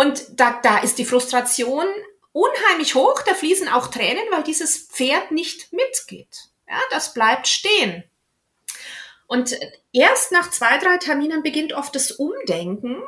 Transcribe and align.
Und 0.00 0.40
da, 0.40 0.58
da 0.62 0.78
ist 0.78 0.96
die 0.96 1.04
Frustration 1.04 1.84
unheimlich 2.32 2.94
hoch, 2.94 3.20
da 3.26 3.34
fließen 3.34 3.68
auch 3.68 3.88
Tränen, 3.88 4.22
weil 4.30 4.42
dieses 4.42 4.78
Pferd 4.78 5.30
nicht 5.30 5.74
mitgeht. 5.74 6.48
Ja, 6.66 6.78
das 6.90 7.12
bleibt 7.12 7.46
stehen. 7.48 8.04
Und 9.26 9.54
erst 9.92 10.32
nach 10.32 10.50
zwei, 10.50 10.78
drei 10.78 10.96
Terminen 10.96 11.42
beginnt 11.42 11.74
oft 11.74 11.94
das 11.94 12.12
Umdenken, 12.12 13.02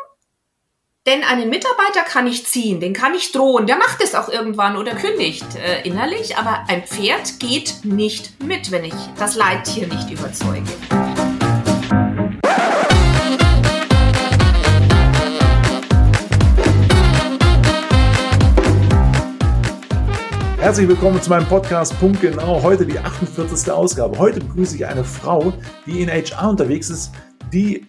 denn 1.06 1.24
einen 1.24 1.48
Mitarbeiter 1.48 2.02
kann 2.02 2.26
ich 2.26 2.44
ziehen, 2.44 2.78
den 2.78 2.92
kann 2.92 3.14
ich 3.14 3.32
drohen, 3.32 3.66
der 3.66 3.76
macht 3.76 4.02
es 4.02 4.14
auch 4.14 4.28
irgendwann 4.28 4.76
oder 4.76 4.94
kündigt 4.94 5.46
äh, 5.56 5.80
innerlich, 5.88 6.36
aber 6.36 6.66
ein 6.68 6.86
Pferd 6.86 7.40
geht 7.40 7.86
nicht 7.86 8.38
mit, 8.44 8.70
wenn 8.70 8.84
ich 8.84 8.94
das 9.18 9.34
Leittier 9.34 9.86
nicht 9.86 10.10
überzeuge. 10.10 10.68
Herzlich 20.62 20.86
willkommen 20.86 21.20
zu 21.20 21.28
meinem 21.28 21.48
Podcast 21.48 21.98
Punkt 21.98 22.20
Genau. 22.20 22.62
Heute 22.62 22.86
die 22.86 22.96
48. 22.96 23.72
Ausgabe. 23.72 24.16
Heute 24.16 24.38
begrüße 24.38 24.76
ich 24.76 24.86
eine 24.86 25.02
Frau, 25.02 25.52
die 25.86 26.02
in 26.02 26.08
HR 26.08 26.50
unterwegs 26.50 26.88
ist, 26.88 27.10
die 27.52 27.88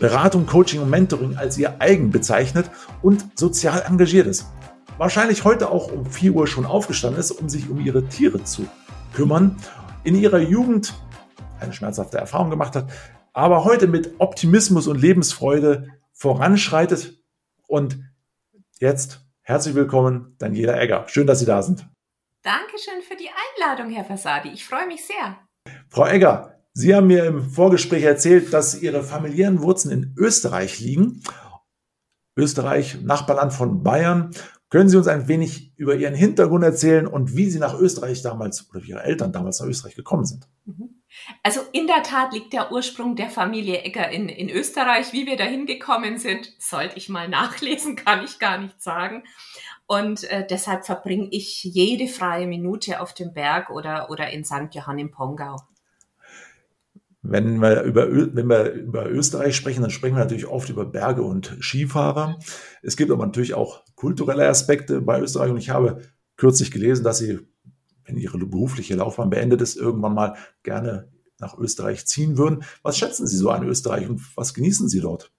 Beratung, 0.00 0.44
Coaching 0.44 0.82
und 0.82 0.90
Mentoring 0.90 1.36
als 1.36 1.56
ihr 1.56 1.80
eigen 1.80 2.10
bezeichnet 2.10 2.68
und 3.00 3.38
sozial 3.38 3.84
engagiert 3.86 4.26
ist. 4.26 4.46
Wahrscheinlich 4.98 5.44
heute 5.44 5.70
auch 5.70 5.92
um 5.92 6.04
4 6.04 6.34
Uhr 6.34 6.48
schon 6.48 6.66
aufgestanden 6.66 7.20
ist, 7.20 7.30
um 7.30 7.48
sich 7.48 7.70
um 7.70 7.78
ihre 7.78 8.04
Tiere 8.08 8.42
zu 8.42 8.66
kümmern. 9.14 9.56
In 10.02 10.16
ihrer 10.16 10.40
Jugend 10.40 10.94
eine 11.60 11.72
schmerzhafte 11.72 12.18
Erfahrung 12.18 12.50
gemacht 12.50 12.74
hat, 12.74 12.90
aber 13.32 13.62
heute 13.62 13.86
mit 13.86 14.14
Optimismus 14.18 14.88
und 14.88 15.00
Lebensfreude 15.00 15.86
voranschreitet. 16.12 17.22
Und 17.68 18.00
jetzt 18.80 19.20
herzlich 19.42 19.76
willkommen, 19.76 20.34
Daniela 20.38 20.76
Egger. 20.80 21.04
Schön, 21.06 21.28
dass 21.28 21.38
Sie 21.38 21.46
da 21.46 21.62
sind. 21.62 21.86
Dankeschön 22.42 23.02
für 23.02 23.16
die 23.16 23.28
Einladung, 23.28 23.90
Herr 23.90 24.04
Fasadi. 24.04 24.48
Ich 24.48 24.64
freue 24.64 24.86
mich 24.86 25.04
sehr. 25.04 25.36
Frau 25.90 26.06
Egger, 26.06 26.58
Sie 26.72 26.94
haben 26.94 27.08
mir 27.08 27.26
im 27.26 27.50
Vorgespräch 27.50 28.02
erzählt, 28.04 28.52
dass 28.54 28.80
Ihre 28.80 29.02
familiären 29.02 29.60
Wurzeln 29.60 29.92
in 29.92 30.14
Österreich 30.16 30.80
liegen. 30.80 31.22
Österreich, 32.38 33.02
Nachbarland 33.02 33.52
von 33.52 33.82
Bayern. 33.82 34.30
Können 34.70 34.88
Sie 34.88 34.96
uns 34.96 35.08
ein 35.08 35.28
wenig 35.28 35.76
über 35.76 35.96
Ihren 35.96 36.14
Hintergrund 36.14 36.64
erzählen 36.64 37.06
und 37.06 37.36
wie 37.36 37.50
Sie 37.50 37.58
nach 37.58 37.78
Österreich 37.78 38.22
damals 38.22 38.70
oder 38.70 38.82
wie 38.84 38.90
Ihre 38.90 39.02
Eltern 39.02 39.32
damals 39.32 39.60
nach 39.60 39.66
Österreich 39.66 39.94
gekommen 39.94 40.24
sind? 40.24 40.48
Mhm. 40.64 41.02
Also 41.42 41.60
in 41.72 41.86
der 41.86 42.02
Tat 42.02 42.32
liegt 42.32 42.52
der 42.52 42.72
Ursprung 42.72 43.16
der 43.16 43.30
Familie 43.30 43.82
Egger 43.82 44.10
in, 44.10 44.28
in 44.28 44.48
Österreich. 44.48 45.12
Wie 45.12 45.26
wir 45.26 45.36
dahin 45.36 45.66
gekommen 45.66 46.18
sind, 46.18 46.52
sollte 46.58 46.96
ich 46.96 47.08
mal 47.08 47.28
nachlesen, 47.28 47.96
kann 47.96 48.24
ich 48.24 48.38
gar 48.38 48.58
nicht 48.58 48.80
sagen. 48.80 49.24
Und 49.90 50.22
äh, 50.30 50.46
deshalb 50.48 50.86
verbringe 50.86 51.26
ich 51.32 51.64
jede 51.64 52.06
freie 52.06 52.46
Minute 52.46 53.00
auf 53.00 53.12
dem 53.12 53.32
Berg 53.32 53.70
oder, 53.70 54.08
oder 54.08 54.30
in 54.30 54.44
St. 54.44 54.72
Johann 54.72 55.00
im 55.00 55.10
Pongau. 55.10 55.56
Wenn 57.22 57.60
wir, 57.60 57.82
über, 57.82 58.08
wenn 58.08 58.46
wir 58.46 58.70
über 58.70 59.10
Österreich 59.10 59.56
sprechen, 59.56 59.82
dann 59.82 59.90
sprechen 59.90 60.14
wir 60.14 60.22
natürlich 60.22 60.46
oft 60.46 60.70
über 60.70 60.86
Berge 60.86 61.22
und 61.22 61.56
Skifahrer. 61.60 62.38
Es 62.82 62.96
gibt 62.96 63.10
aber 63.10 63.26
natürlich 63.26 63.54
auch 63.54 63.82
kulturelle 63.96 64.48
Aspekte 64.48 65.00
bei 65.00 65.20
Österreich 65.20 65.50
und 65.50 65.58
ich 65.58 65.70
habe 65.70 66.02
kürzlich 66.36 66.70
gelesen, 66.70 67.02
dass 67.02 67.18
Sie, 67.18 67.40
wenn 68.04 68.16
Ihre 68.16 68.38
berufliche 68.38 68.94
Laufbahn 68.94 69.28
beendet 69.28 69.60
ist, 69.60 69.76
irgendwann 69.76 70.14
mal 70.14 70.36
gerne 70.62 71.10
nach 71.40 71.58
Österreich 71.58 72.06
ziehen 72.06 72.38
würden. 72.38 72.62
Was 72.84 72.96
schätzen 72.96 73.26
Sie 73.26 73.36
so 73.36 73.50
an 73.50 73.66
Österreich 73.66 74.08
und 74.08 74.22
was 74.36 74.54
genießen 74.54 74.88
Sie 74.88 75.00
dort? 75.00 75.32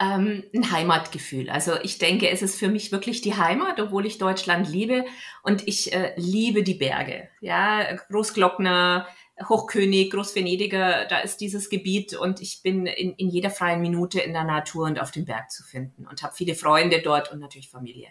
Ähm, 0.00 0.44
ein 0.54 0.72
Heimatgefühl. 0.72 1.50
Also 1.50 1.72
ich 1.82 1.98
denke, 1.98 2.30
es 2.30 2.40
ist 2.40 2.58
für 2.58 2.68
mich 2.68 2.90
wirklich 2.90 3.20
die 3.20 3.34
Heimat, 3.34 3.78
obwohl 3.80 4.06
ich 4.06 4.18
Deutschland 4.18 4.68
liebe 4.68 5.04
und 5.42 5.68
ich 5.68 5.92
äh, 5.92 6.14
liebe 6.16 6.62
die 6.62 6.74
Berge. 6.74 7.28
Ja, 7.40 7.94
Großglockner, 8.08 9.06
Hochkönig, 9.48 10.10
Großvenediger, 10.10 11.06
da 11.08 11.18
ist 11.20 11.40
dieses 11.40 11.68
Gebiet 11.68 12.14
und 12.14 12.40
ich 12.40 12.62
bin 12.62 12.86
in, 12.86 13.12
in 13.12 13.28
jeder 13.28 13.50
freien 13.50 13.80
Minute 13.82 14.20
in 14.20 14.32
der 14.32 14.44
Natur 14.44 14.86
und 14.86 15.00
auf 15.00 15.10
dem 15.10 15.26
Berg 15.26 15.50
zu 15.50 15.62
finden 15.62 16.06
und 16.06 16.22
habe 16.22 16.34
viele 16.34 16.54
Freunde 16.54 17.02
dort 17.02 17.30
und 17.30 17.40
natürlich 17.40 17.70
Familie. 17.70 18.08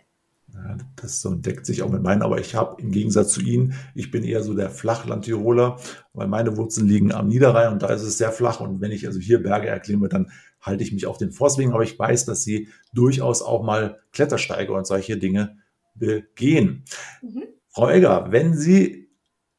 Ja, 0.54 0.78
das 0.96 1.22
so 1.22 1.36
deckt 1.36 1.66
sich 1.66 1.84
auch 1.84 1.92
mit 1.92 2.02
meinen, 2.02 2.24
aber 2.24 2.40
ich 2.40 2.56
habe 2.56 2.82
im 2.82 2.92
Gegensatz 2.92 3.34
zu 3.34 3.42
Ihnen, 3.42 3.76
ich 3.94 4.10
bin 4.10 4.24
eher 4.24 4.42
so 4.42 4.56
der 4.56 4.72
Flachland-Tiroler, 4.72 5.80
weil 6.14 6.28
meine 6.28 6.58
Wurzeln 6.58 6.88
liegen 6.88 7.12
am 7.12 7.28
Niederrhein 7.28 7.72
und 7.72 7.84
da 7.84 7.88
ist 7.88 8.02
es 8.02 8.18
sehr 8.18 8.32
flach 8.32 8.60
und 8.60 8.82
wenn 8.82 8.92
ich 8.92 9.06
also 9.06 9.20
hier 9.20 9.44
Berge 9.44 9.68
erklimme, 9.68 10.10
dann 10.10 10.32
halte 10.62 10.84
ich 10.84 10.92
mich 10.92 11.06
auf 11.06 11.18
den 11.18 11.32
Forstwegen, 11.32 11.74
aber 11.74 11.84
ich 11.84 11.98
weiß, 11.98 12.26
dass 12.26 12.44
Sie 12.44 12.70
durchaus 12.94 13.42
auch 13.42 13.64
mal 13.64 14.00
Klettersteige 14.12 14.74
und 14.74 14.86
solche 14.86 15.18
Dinge 15.18 15.58
begehen. 15.96 16.84
Mhm. 17.22 17.44
Frau 17.70 17.90
Egger, 17.90 18.28
wenn 18.32 18.54
Sie 18.56 19.10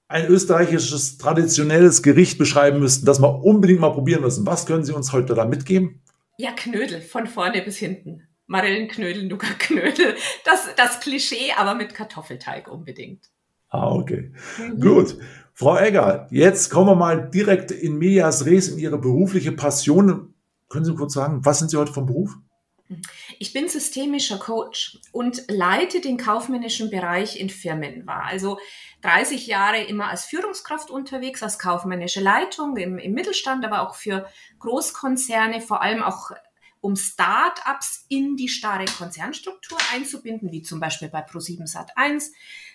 ein 0.09 0.27
österreichisches 0.27 1.19
traditionelles 1.19 2.03
Gericht 2.03 2.37
beschreiben 2.37 2.81
müssten, 2.81 3.06
das 3.06 3.21
wir 3.21 3.44
unbedingt 3.44 3.81
mal 3.81 3.93
probieren 3.93 4.22
müssen, 4.22 4.44
was 4.44 4.66
können 4.66 4.84
Sie 4.84 4.93
uns 4.93 5.12
heute 5.12 5.34
da 5.34 5.44
mitgeben? 5.44 6.03
Ja, 6.37 6.50
Knödel, 6.53 7.00
von 7.00 7.27
vorne 7.27 7.62
bis 7.62 7.78
hinten. 7.78 8.27
Marillenknödel, 8.47 9.28
Nougatknödel, 9.28 10.17
das, 10.44 10.69
das 10.77 10.99
Klischee, 10.99 11.53
aber 11.56 11.77
mit 11.77 11.94
Kartoffelteig 11.94 12.67
unbedingt. 12.67 13.31
Ah, 13.69 13.93
okay. 13.93 14.32
Mhm. 14.59 14.81
Gut. 14.81 15.17
Frau 15.55 15.77
Egger, 15.77 16.27
jetzt 16.31 16.71
kommen 16.71 16.88
wir 16.88 16.97
mal 16.97 17.31
direkt 17.31 17.71
in 17.71 17.99
Medias 17.99 18.47
Res 18.47 18.69
in 18.69 18.78
Ihre 18.78 18.99
berufliche 18.99 19.53
Passion. 19.53 20.30
Können 20.70 20.84
Sie 20.84 20.94
kurz 20.94 21.14
sagen, 21.14 21.44
was 21.44 21.58
sind 21.58 21.70
Sie 21.70 21.76
heute 21.76 21.92
vom 21.92 22.06
Beruf? 22.06 22.36
Ich 23.38 23.53
bin 23.53 23.69
systemischer 23.69 24.38
Coach 24.38 24.98
und 25.12 25.44
leite 25.48 26.00
den 26.00 26.16
kaufmännischen 26.16 26.91
Bereich 26.91 27.38
in 27.38 27.50
Firmen. 27.50 28.06
War 28.06 28.25
also 28.25 28.58
30 29.03 29.47
Jahre 29.47 29.82
immer 29.82 30.08
als 30.08 30.25
Führungskraft 30.25 30.91
unterwegs, 30.91 31.42
als 31.42 31.58
kaufmännische 31.58 32.20
Leitung 32.20 32.76
im, 32.76 32.98
im 32.98 33.12
Mittelstand, 33.12 33.64
aber 33.64 33.82
auch 33.82 33.94
für 33.94 34.26
Großkonzerne, 34.58 35.60
vor 35.60 35.82
allem 35.82 36.03
auch 36.03 36.31
um 36.81 36.97
Start-ups 36.97 38.07
in 38.09 38.37
die 38.37 38.49
starre 38.49 38.87
Konzernstruktur 38.87 39.79
einzubinden, 39.93 40.51
wie 40.51 40.63
zum 40.63 40.81
Beispiel 40.81 41.09
bei 41.09 41.25
Pro7 41.25 41.71
Sat1 41.71 42.31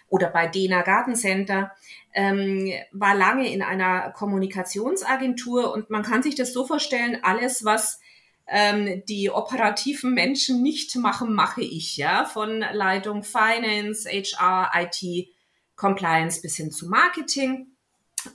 oder 0.08 0.30
bei 0.30 0.48
Dena 0.48 0.84
Gartencenter, 0.84 1.72
ähm, 2.14 2.72
war 2.92 3.16
lange 3.16 3.52
in 3.52 3.62
einer 3.62 4.12
Kommunikationsagentur 4.12 5.74
und 5.74 5.90
man 5.90 6.04
kann 6.04 6.22
sich 6.22 6.36
das 6.36 6.54
so 6.54 6.66
vorstellen, 6.66 7.20
alles, 7.24 7.66
was 7.66 8.00
ähm, 8.48 9.04
die 9.10 9.32
operativen 9.32 10.14
Menschen 10.14 10.62
nicht 10.62 10.96
machen, 10.96 11.34
mache 11.34 11.62
ich, 11.62 11.98
ja, 11.98 12.26
von 12.26 12.60
Leitung 12.60 13.24
Finance, 13.24 14.08
HR, 14.08 14.72
IT, 14.76 15.30
Compliance 15.76 16.42
bis 16.42 16.56
hin 16.56 16.72
zu 16.72 16.88
Marketing. 16.88 17.75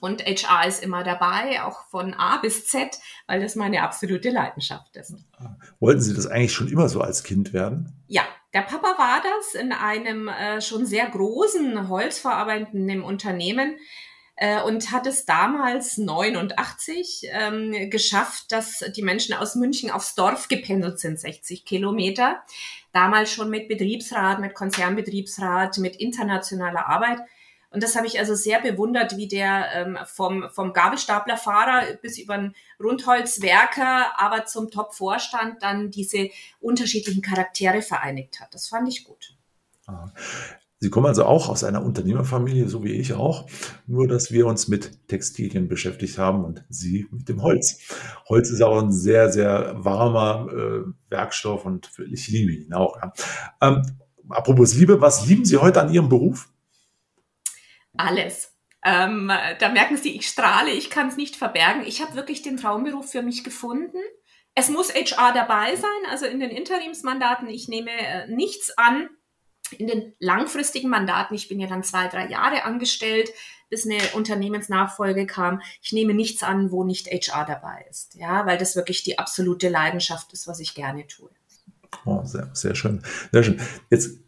Und 0.01 0.25
HR 0.25 0.67
ist 0.67 0.83
immer 0.83 1.05
dabei, 1.05 1.63
auch 1.63 1.85
von 1.89 2.15
A 2.15 2.39
bis 2.39 2.67
Z, 2.67 2.99
weil 3.27 3.41
das 3.41 3.57
meine 3.57 3.83
absolute 3.83 4.31
Leidenschaft 4.31 4.97
ist. 4.97 5.15
Wollten 5.79 6.01
Sie 6.01 6.15
das 6.15 6.27
eigentlich 6.27 6.53
schon 6.53 6.69
immer 6.69 6.89
so 6.89 7.01
als 7.01 7.23
Kind 7.23 7.53
werden? 7.53 7.93
Ja, 8.07 8.23
der 8.53 8.63
Papa 8.63 8.99
war 8.99 9.23
das 9.23 9.61
in 9.61 9.73
einem 9.73 10.29
äh, 10.29 10.61
schon 10.61 10.87
sehr 10.87 11.07
großen 11.07 11.89
holzverarbeitenden 11.89 13.03
Unternehmen 13.03 13.77
äh, 14.41 14.61
und 14.63 14.91
hat 14.91 15.07
es 15.07 15.27
damals 15.27 15.99
89 15.99 17.29
ähm, 17.31 17.91
geschafft, 17.91 18.51
dass 18.51 18.83
die 18.97 19.03
Menschen 19.03 19.35
aus 19.35 19.55
München 19.55 19.91
aufs 19.91 20.15
Dorf 20.15 20.49
gependelt 20.49 20.99
sind, 20.99 21.21
60 21.21 21.65
Kilometer. 21.65 22.43
Damals 22.93 23.33
schon 23.33 23.51
mit 23.51 23.69
Betriebsrat, 23.69 24.41
mit 24.41 24.55
Konzernbetriebsrat, 24.55 25.79
mit 25.79 25.97
internationaler 25.97 26.89
Arbeit. 26.89 27.21
Und 27.71 27.83
das 27.83 27.95
habe 27.95 28.07
ich 28.07 28.19
also 28.19 28.35
sehr 28.35 28.61
bewundert, 28.61 29.17
wie 29.17 29.29
der 29.29 29.67
ähm, 29.75 29.99
vom, 30.05 30.49
vom 30.51 30.73
Gabelstaplerfahrer 30.73 31.95
bis 32.03 32.19
über 32.19 32.35
einen 32.35 32.55
Rundholzwerker, 32.83 34.19
aber 34.19 34.45
zum 34.47 34.71
Top-Vorstand 34.71 35.63
dann 35.63 35.91
diese 35.91 36.31
unterschiedlichen 36.61 37.23
Charaktere 37.23 37.81
vereinigt 37.81 38.41
hat. 38.41 38.55
Das 38.55 38.69
fand 38.69 38.89
ich 38.89 39.05
gut. 39.05 39.37
Sie 40.83 40.89
kommen 40.89 41.07
also 41.07 41.25
auch 41.25 41.51
aus 41.51 41.63
einer 41.63 41.85
Unternehmerfamilie, 41.85 42.67
so 42.67 42.83
wie 42.83 42.93
ich 42.93 43.13
auch, 43.13 43.47
nur 43.87 44.09
dass 44.09 44.33
wir 44.33 44.47
uns 44.47 44.67
mit 44.67 45.07
Textilien 45.09 45.69
beschäftigt 45.69 46.17
haben 46.17 46.43
und 46.43 46.65
Sie 46.71 47.07
mit 47.11 47.29
dem 47.29 47.43
Holz. 47.43 47.81
Holz 48.29 48.51
ist 48.51 48.63
auch 48.63 48.81
ein 48.83 48.91
sehr, 48.91 49.31
sehr 49.31 49.75
warmer 49.77 50.49
äh, 50.51 50.91
Werkstoff 51.11 51.67
und 51.67 51.91
ich 52.11 52.29
liebe 52.29 52.53
ihn 52.53 52.73
auch. 52.73 52.97
Ja. 52.97 53.13
Ähm, 53.61 53.83
apropos 54.31 54.75
Liebe, 54.75 55.03
was 55.03 55.27
lieben 55.27 55.45
Sie 55.45 55.59
heute 55.59 55.83
an 55.83 55.93
Ihrem 55.93 56.09
Beruf? 56.09 56.49
Alles. 58.05 58.57
Ähm, 58.83 59.31
da 59.59 59.69
merken 59.69 59.97
Sie, 59.97 60.17
ich 60.17 60.27
strahle, 60.27 60.71
ich 60.71 60.91
kann 60.91 61.09
es 61.09 61.17
nicht 61.17 61.37
verbergen. 61.37 61.85
Ich 61.87 62.01
habe 62.01 62.15
wirklich 62.15 62.43
den 62.43 62.57
Traumberuf 62.57 63.11
für 63.11 63.23
mich 63.23 63.45
gefunden. 63.45 63.99
Es 64.55 64.69
muss 64.69 64.93
HR 64.93 65.33
dabei 65.33 65.77
sein, 65.77 66.11
also 66.11 66.27
in 66.27 66.41
den 66.41 66.51
Interimsmandaten. 66.51 67.49
Ich 67.49 67.69
nehme 67.69 67.91
äh, 67.91 68.27
nichts 68.29 68.77
an. 68.77 69.09
In 69.79 69.87
den 69.87 70.15
langfristigen 70.19 70.91
Mandaten, 70.91 71.35
ich 71.35 71.49
bin 71.49 71.61
ja 71.61 71.69
dann 71.69 71.85
zwei, 71.85 72.09
drei 72.09 72.27
Jahre 72.29 72.65
angestellt, 72.65 73.31
bis 73.69 73.87
eine 73.87 74.01
Unternehmensnachfolge 74.15 75.27
kam. 75.27 75.63
Ich 75.81 75.93
nehme 75.93 76.13
nichts 76.13 76.43
an, 76.43 76.73
wo 76.73 76.83
nicht 76.83 77.07
HR 77.07 77.45
dabei 77.45 77.87
ist. 77.89 78.17
Ja, 78.17 78.47
weil 78.47 78.59
das 78.59 78.75
wirklich 78.75 79.05
die 79.05 79.19
absolute 79.19 79.69
Leidenschaft 79.69 80.33
ist, 80.33 80.49
was 80.49 80.59
ich 80.59 80.75
gerne 80.75 81.07
tue. 81.07 81.31
Oh, 82.05 82.25
sehr, 82.25 82.51
sehr 82.53 82.75
schön. 82.75 83.03
Sehr 83.31 83.45
schön. 83.45 83.61
Jetzt 83.91 84.19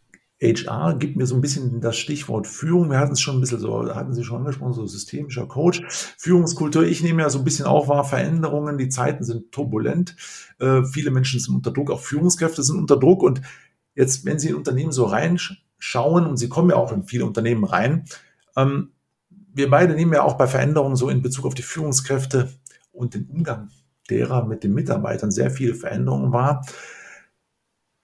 HR 0.42 0.96
gibt 0.98 1.16
mir 1.16 1.26
so 1.26 1.36
ein 1.36 1.40
bisschen 1.40 1.80
das 1.80 1.96
Stichwort 1.96 2.48
Führung. 2.48 2.90
Wir 2.90 2.98
hatten 2.98 3.12
es 3.12 3.20
schon 3.20 3.36
ein 3.36 3.40
bisschen 3.40 3.60
so, 3.60 3.94
hatten 3.94 4.12
Sie 4.12 4.24
schon 4.24 4.38
angesprochen, 4.38 4.72
so 4.72 4.86
systemischer 4.86 5.46
Coach. 5.46 5.82
Führungskultur. 6.18 6.82
Ich 6.82 7.02
nehme 7.02 7.22
ja 7.22 7.30
so 7.30 7.38
ein 7.38 7.44
bisschen 7.44 7.66
auch 7.66 7.88
wahr, 7.88 8.04
Veränderungen. 8.04 8.76
Die 8.76 8.88
Zeiten 8.88 9.22
sind 9.22 9.52
turbulent. 9.52 10.16
Äh, 10.58 10.82
viele 10.84 11.12
Menschen 11.12 11.38
sind 11.38 11.54
unter 11.54 11.70
Druck. 11.70 11.90
Auch 11.90 12.00
Führungskräfte 12.00 12.62
sind 12.62 12.78
unter 12.78 12.98
Druck. 12.98 13.22
Und 13.22 13.40
jetzt, 13.94 14.24
wenn 14.24 14.40
Sie 14.40 14.48
in 14.48 14.56
Unternehmen 14.56 14.92
so 14.92 15.04
reinschauen, 15.04 16.26
und 16.26 16.36
Sie 16.36 16.48
kommen 16.48 16.70
ja 16.70 16.76
auch 16.76 16.92
in 16.92 17.04
viele 17.04 17.24
Unternehmen 17.24 17.64
rein, 17.64 18.04
ähm, 18.56 18.90
wir 19.54 19.70
beide 19.70 19.94
nehmen 19.94 20.12
ja 20.12 20.22
auch 20.22 20.34
bei 20.34 20.46
Veränderungen 20.46 20.96
so 20.96 21.08
in 21.08 21.22
Bezug 21.22 21.46
auf 21.46 21.54
die 21.54 21.62
Führungskräfte 21.62 22.50
und 22.90 23.14
den 23.14 23.26
Umgang 23.26 23.68
derer 24.10 24.44
mit 24.44 24.64
den 24.64 24.74
Mitarbeitern 24.74 25.30
sehr 25.30 25.50
viele 25.50 25.74
Veränderungen 25.74 26.32
wahr. 26.32 26.66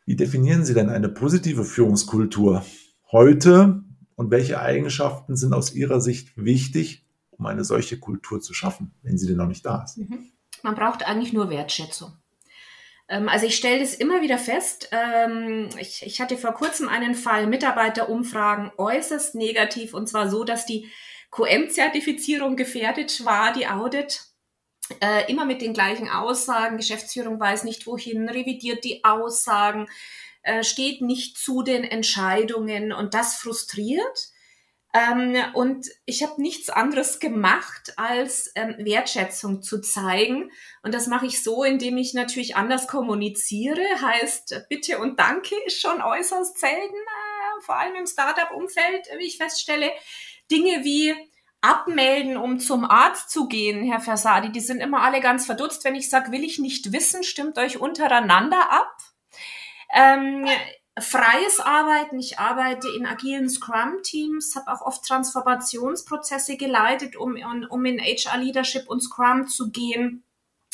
Wie 0.09 0.17
definieren 0.17 0.65
Sie 0.65 0.73
denn 0.73 0.89
eine 0.89 1.11
positive 1.11 1.65
Führungskultur 1.65 2.65
heute 3.13 3.83
und 4.17 4.31
welche 4.31 4.59
Eigenschaften 4.59 5.37
sind 5.37 5.53
aus 5.53 5.75
Ihrer 5.75 6.01
Sicht 6.01 6.33
wichtig, 6.35 7.05
um 7.31 7.45
eine 7.45 7.63
solche 7.63 8.01
Kultur 8.01 8.41
zu 8.41 8.55
schaffen, 8.55 8.95
wenn 9.03 9.19
sie 9.19 9.27
denn 9.27 9.37
noch 9.37 9.49
nicht 9.49 9.67
da 9.67 9.83
ist? 9.85 9.99
Mhm. 9.99 10.31
Man 10.63 10.75
braucht 10.75 11.07
eigentlich 11.07 11.35
nur 11.35 11.51
Wertschätzung. 11.51 12.15
Ähm, 13.11 13.29
also 13.29 13.45
ich 13.45 13.55
stelle 13.55 13.81
das 13.81 13.93
immer 13.93 14.23
wieder 14.23 14.39
fest. 14.39 14.89
Ähm, 14.93 15.69
ich, 15.79 16.03
ich 16.07 16.23
hatte 16.23 16.39
vor 16.39 16.55
kurzem 16.55 16.89
einen 16.89 17.15
Fall 17.15 17.47
Mitarbeiterumfragen 17.47 18.71
äußerst 18.79 19.35
negativ 19.35 19.93
und 19.93 20.09
zwar 20.09 20.31
so, 20.31 20.43
dass 20.43 20.65
die 20.65 20.89
QM-Zertifizierung 21.33 22.57
gefährdet 22.57 23.27
war, 23.27 23.53
die 23.53 23.67
Audit 23.67 24.28
äh, 25.01 25.31
immer 25.31 25.45
mit 25.45 25.63
den 25.63 25.75
gleichen 25.75 26.09
Aussagen. 26.09 26.77
Geschäftsführung 26.77 27.39
weiß 27.39 27.65
nicht 27.65 27.87
wohin, 27.87 28.29
revidiert 28.29 28.85
die 28.85 29.05
Aussagen, 29.05 29.89
äh, 30.43 30.65
steht 30.65 31.03
nicht 31.03 31.39
zu 31.39 31.63
den 31.63 31.85
Entscheidungen 31.85 32.93
und 32.93 33.15
das 33.15 33.37
frustriert. 33.37 34.31
Ähm, 34.95 35.37
und 35.53 35.87
ich 36.07 36.23
habe 36.23 36.41
nichts 36.41 36.71
anderes 36.71 37.21
gemacht, 37.21 37.93
als 37.97 38.51
ähm, 38.55 38.75
Wertschätzung 38.79 39.63
zu 39.63 39.81
zeigen. 39.81 40.51
Und 40.83 40.95
das 40.95 41.07
mache 41.07 41.27
ich 41.27 41.43
so, 41.43 41.63
indem 41.63 41.99
ich 41.99 42.15
natürlich 42.15 42.57
anders 42.57 42.89
kommuniziere. 42.89 43.83
Heißt, 44.01 44.67
bitte 44.71 44.99
und 44.99 45.21
danke 45.21 45.55
ist 45.67 45.81
schon 45.81 46.01
äußerst 46.01 46.59
selten, 46.59 46.95
äh, 46.95 47.63
vor 47.63 47.77
allem 47.79 47.97
im 47.97 48.07
Startup-Umfeld, 48.07 49.09
wie 49.19 49.27
ich 49.27 49.37
feststelle. 49.37 49.91
Dinge 50.51 50.83
wie, 50.85 51.15
abmelden, 51.61 52.37
um 52.37 52.61
zum 52.61 52.85
Arzt 52.85 53.31
zu 53.31 53.49
gehen, 53.49 53.85
Herr 53.85 54.01
Versadi, 54.01 54.53
die 54.53 54.61
sind 54.61 54.81
immer 54.81 55.03
alle 55.03 55.21
ganz 55.21 55.47
verdutzt, 55.47 55.85
wenn 55.85 55.97
ich 55.97 56.09
sage, 56.09 56.31
will 56.31 56.45
ich 56.45 56.59
nicht 56.59 56.93
wissen, 56.93 57.25
stimmt 57.25 57.59
euch 57.59 57.81
untereinander 57.81 58.71
ab. 58.71 58.97
Ähm, 59.93 60.47
freies 61.01 61.61
Arbeiten, 61.61 62.19
ich 62.19 62.39
arbeite 62.39 62.89
in 62.89 63.07
agilen 63.07 63.49
Scrum-Teams, 63.49 64.55
habe 64.55 64.71
auch 64.71 64.83
oft 64.83 65.05
Transformationsprozesse 65.05 66.57
geleitet, 66.57 67.17
um, 67.17 67.37
um 67.71 67.85
in 67.85 68.01
HR-Leadership 68.01 68.89
und 68.89 69.01
Scrum 69.01 69.47
zu 69.49 69.71
gehen. 69.71 70.25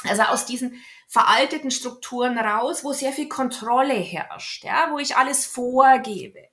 Also 0.06 0.22
aus 0.22 0.44
diesen 0.44 0.82
veralteten 1.08 1.70
Strukturen 1.70 2.36
raus, 2.36 2.84
wo 2.84 2.92
sehr 2.92 3.12
viel 3.12 3.28
Kontrolle 3.28 3.94
herrscht, 3.94 4.64
ja, 4.64 4.88
wo 4.90 4.98
ich 4.98 5.16
alles 5.16 5.46
vorgebe. 5.46 6.48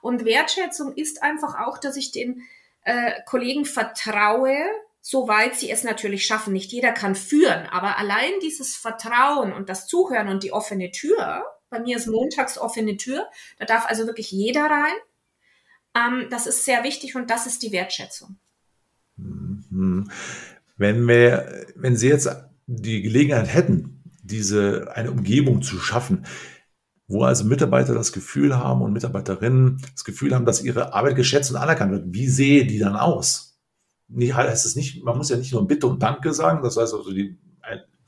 Und 0.00 0.24
Wertschätzung 0.24 0.94
ist 0.94 1.22
einfach 1.22 1.58
auch, 1.60 1.78
dass 1.78 1.96
ich 1.96 2.10
den 2.10 2.42
äh, 2.88 3.20
Kollegen 3.26 3.66
vertraue, 3.66 4.56
soweit 5.02 5.54
sie 5.56 5.70
es 5.70 5.84
natürlich 5.84 6.24
schaffen. 6.24 6.54
Nicht 6.54 6.72
jeder 6.72 6.92
kann 6.92 7.14
führen, 7.14 7.66
aber 7.66 7.98
allein 7.98 8.32
dieses 8.42 8.76
Vertrauen 8.76 9.52
und 9.52 9.68
das 9.68 9.86
Zuhören 9.86 10.28
und 10.28 10.42
die 10.42 10.52
offene 10.52 10.90
Tür, 10.90 11.44
bei 11.68 11.80
mir 11.80 11.98
ist 11.98 12.06
montags 12.06 12.56
offene 12.56 12.96
Tür, 12.96 13.26
da 13.58 13.66
darf 13.66 13.84
also 13.84 14.06
wirklich 14.06 14.30
jeder 14.32 14.64
rein. 14.64 14.94
Ähm, 15.94 16.28
das 16.30 16.46
ist 16.46 16.64
sehr 16.64 16.82
wichtig 16.82 17.14
und 17.14 17.28
das 17.28 17.46
ist 17.46 17.62
die 17.62 17.72
Wertschätzung. 17.72 18.38
Mhm. 19.16 20.10
Wenn 20.78 21.06
wir, 21.06 21.66
wenn 21.74 21.96
Sie 21.96 22.08
jetzt 22.08 22.30
die 22.66 23.02
Gelegenheit 23.02 23.52
hätten, 23.52 24.02
diese 24.22 24.92
eine 24.94 25.10
Umgebung 25.10 25.60
zu 25.60 25.78
schaffen, 25.78 26.24
wo 27.08 27.24
also 27.24 27.44
Mitarbeiter 27.44 27.94
das 27.94 28.12
Gefühl 28.12 28.56
haben 28.56 28.82
und 28.82 28.92
Mitarbeiterinnen 28.92 29.82
das 29.92 30.04
Gefühl 30.04 30.34
haben, 30.34 30.44
dass 30.44 30.62
ihre 30.62 30.92
Arbeit 30.94 31.16
geschätzt 31.16 31.50
und 31.50 31.56
anerkannt 31.56 31.90
wird. 31.90 32.04
Wie 32.08 32.28
sehe 32.28 32.66
die 32.66 32.78
dann 32.78 32.96
aus? 32.96 33.58
Nicht, 34.08 34.34
heißt 34.34 34.64
es 34.64 34.76
nicht, 34.76 35.04
man 35.04 35.16
muss 35.16 35.30
ja 35.30 35.36
nicht 35.36 35.52
nur 35.52 35.66
Bitte 35.66 35.86
und 35.86 36.02
Danke 36.02 36.32
sagen, 36.32 36.62
das 36.62 36.76
heißt 36.76 36.94
also 36.94 37.10
die, 37.12 37.38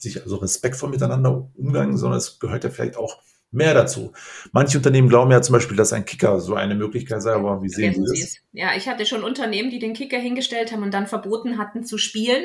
sich 0.02 0.22
also 0.22 0.36
respektvoll 0.36 0.90
miteinander 0.90 1.50
umgehen, 1.54 1.96
sondern 1.96 2.18
es 2.18 2.38
gehört 2.38 2.64
ja 2.64 2.70
vielleicht 2.70 2.96
auch 2.96 3.20
mehr 3.50 3.74
dazu. 3.74 4.12
Manche 4.52 4.78
Unternehmen 4.78 5.08
glauben 5.08 5.30
ja 5.30 5.42
zum 5.42 5.54
Beispiel, 5.54 5.76
dass 5.76 5.92
ein 5.92 6.04
Kicker 6.04 6.40
so 6.40 6.54
eine 6.54 6.74
Möglichkeit 6.74 7.22
sei, 7.22 7.32
aber 7.32 7.62
wie 7.62 7.68
sehen 7.68 7.94
Sie 8.06 8.20
das? 8.20 8.36
Ja, 8.52 8.70
ich 8.76 8.88
hatte 8.88 9.06
schon 9.06 9.24
Unternehmen, 9.24 9.70
die 9.70 9.78
den 9.78 9.92
Kicker 9.92 10.18
hingestellt 10.18 10.72
haben 10.72 10.82
und 10.82 10.94
dann 10.94 11.06
verboten 11.06 11.58
hatten 11.58 11.84
zu 11.84 11.98
spielen. 11.98 12.44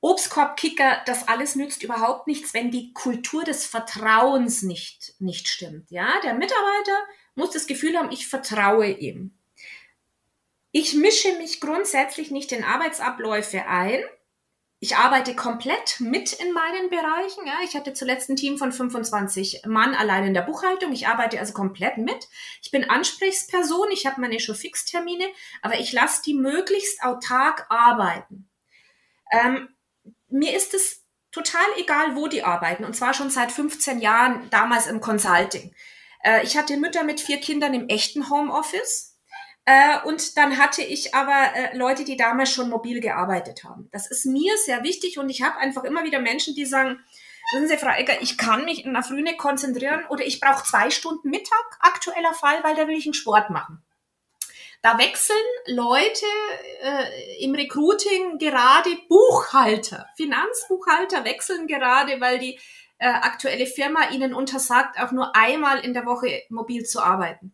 Obstkorbkicker, 0.00 1.02
das 1.06 1.26
alles 1.26 1.56
nützt 1.56 1.82
überhaupt 1.82 2.26
nichts, 2.26 2.54
wenn 2.54 2.70
die 2.70 2.92
Kultur 2.92 3.42
des 3.44 3.66
Vertrauens 3.66 4.62
nicht, 4.62 5.14
nicht 5.18 5.48
stimmt. 5.48 5.90
Ja, 5.90 6.08
der 6.22 6.34
Mitarbeiter 6.34 6.96
muss 7.34 7.50
das 7.50 7.66
Gefühl 7.66 7.96
haben, 7.96 8.12
ich 8.12 8.28
vertraue 8.28 8.88
ihm. 8.88 9.32
Ich 10.70 10.94
mische 10.94 11.32
mich 11.38 11.60
grundsätzlich 11.60 12.30
nicht 12.30 12.52
in 12.52 12.62
Arbeitsabläufe 12.62 13.66
ein. 13.66 14.00
Ich 14.80 14.96
arbeite 14.96 15.34
komplett 15.34 15.98
mit 15.98 16.32
in 16.34 16.52
meinen 16.52 16.88
Bereichen. 16.88 17.44
Ja, 17.46 17.58
ich 17.64 17.74
hatte 17.74 17.94
zuletzt 17.94 18.30
ein 18.30 18.36
Team 18.36 18.58
von 18.58 18.70
25 18.70 19.62
Mann 19.66 19.94
allein 19.94 20.26
in 20.26 20.34
der 20.34 20.42
Buchhaltung. 20.42 20.92
Ich 20.92 21.08
arbeite 21.08 21.40
also 21.40 21.52
komplett 21.52 21.98
mit. 21.98 22.28
Ich 22.62 22.70
bin 22.70 22.88
Ansprechperson. 22.88 23.90
Ich 23.90 24.06
habe 24.06 24.20
meine 24.20 24.38
Show-Fix-Termine, 24.38 25.26
aber 25.62 25.80
ich 25.80 25.92
lasse 25.92 26.22
die 26.22 26.34
möglichst 26.34 27.02
autark 27.02 27.66
arbeiten. 27.70 28.48
Ähm, 29.32 29.68
mir 30.28 30.56
ist 30.56 30.74
es 30.74 31.04
total 31.32 31.66
egal, 31.76 32.16
wo 32.16 32.26
die 32.26 32.42
arbeiten. 32.42 32.84
Und 32.84 32.94
zwar 32.94 33.14
schon 33.14 33.30
seit 33.30 33.52
15 33.52 34.00
Jahren, 34.00 34.48
damals 34.50 34.86
im 34.86 35.00
Consulting. 35.00 35.74
Äh, 36.22 36.42
ich 36.44 36.56
hatte 36.56 36.76
Mütter 36.76 37.04
mit 37.04 37.20
vier 37.20 37.38
Kindern 37.38 37.74
im 37.74 37.88
echten 37.88 38.30
Homeoffice. 38.30 39.16
Äh, 39.64 40.00
und 40.04 40.38
dann 40.38 40.56
hatte 40.56 40.82
ich 40.82 41.14
aber 41.14 41.54
äh, 41.54 41.76
Leute, 41.76 42.04
die 42.04 42.16
damals 42.16 42.50
schon 42.50 42.70
mobil 42.70 43.00
gearbeitet 43.00 43.64
haben. 43.64 43.88
Das 43.92 44.10
ist 44.10 44.24
mir 44.24 44.56
sehr 44.64 44.82
wichtig 44.82 45.18
und 45.18 45.28
ich 45.28 45.42
habe 45.42 45.58
einfach 45.58 45.84
immer 45.84 46.04
wieder 46.04 46.20
Menschen, 46.20 46.54
die 46.54 46.64
sagen, 46.64 46.98
wissen 47.52 47.68
Sie, 47.68 47.76
Frau 47.76 47.94
Egger, 47.94 48.22
ich 48.22 48.38
kann 48.38 48.64
mich 48.64 48.86
in 48.86 48.94
der 48.94 49.02
Früh 49.02 49.20
nicht 49.20 49.36
konzentrieren 49.36 50.06
oder 50.08 50.24
ich 50.24 50.40
brauche 50.40 50.64
zwei 50.64 50.90
Stunden 50.90 51.28
Mittag, 51.28 51.64
aktueller 51.80 52.32
Fall, 52.32 52.64
weil 52.64 52.76
da 52.76 52.88
will 52.88 52.96
ich 52.96 53.04
einen 53.04 53.12
Sport 53.12 53.50
machen. 53.50 53.82
Da 54.80 54.96
wechseln 54.98 55.36
Leute 55.66 56.26
äh, 56.82 57.44
im 57.44 57.54
Recruiting 57.54 58.38
gerade 58.38 58.90
Buchhalter, 59.08 60.06
Finanzbuchhalter 60.16 61.24
wechseln 61.24 61.66
gerade, 61.66 62.20
weil 62.20 62.38
die 62.38 62.58
äh, 62.98 63.08
aktuelle 63.08 63.66
Firma 63.66 64.10
ihnen 64.10 64.34
untersagt, 64.34 65.00
auch 65.00 65.12
nur 65.12 65.34
einmal 65.34 65.80
in 65.80 65.94
der 65.94 66.06
Woche 66.06 66.42
mobil 66.48 66.84
zu 66.84 67.00
arbeiten. 67.00 67.52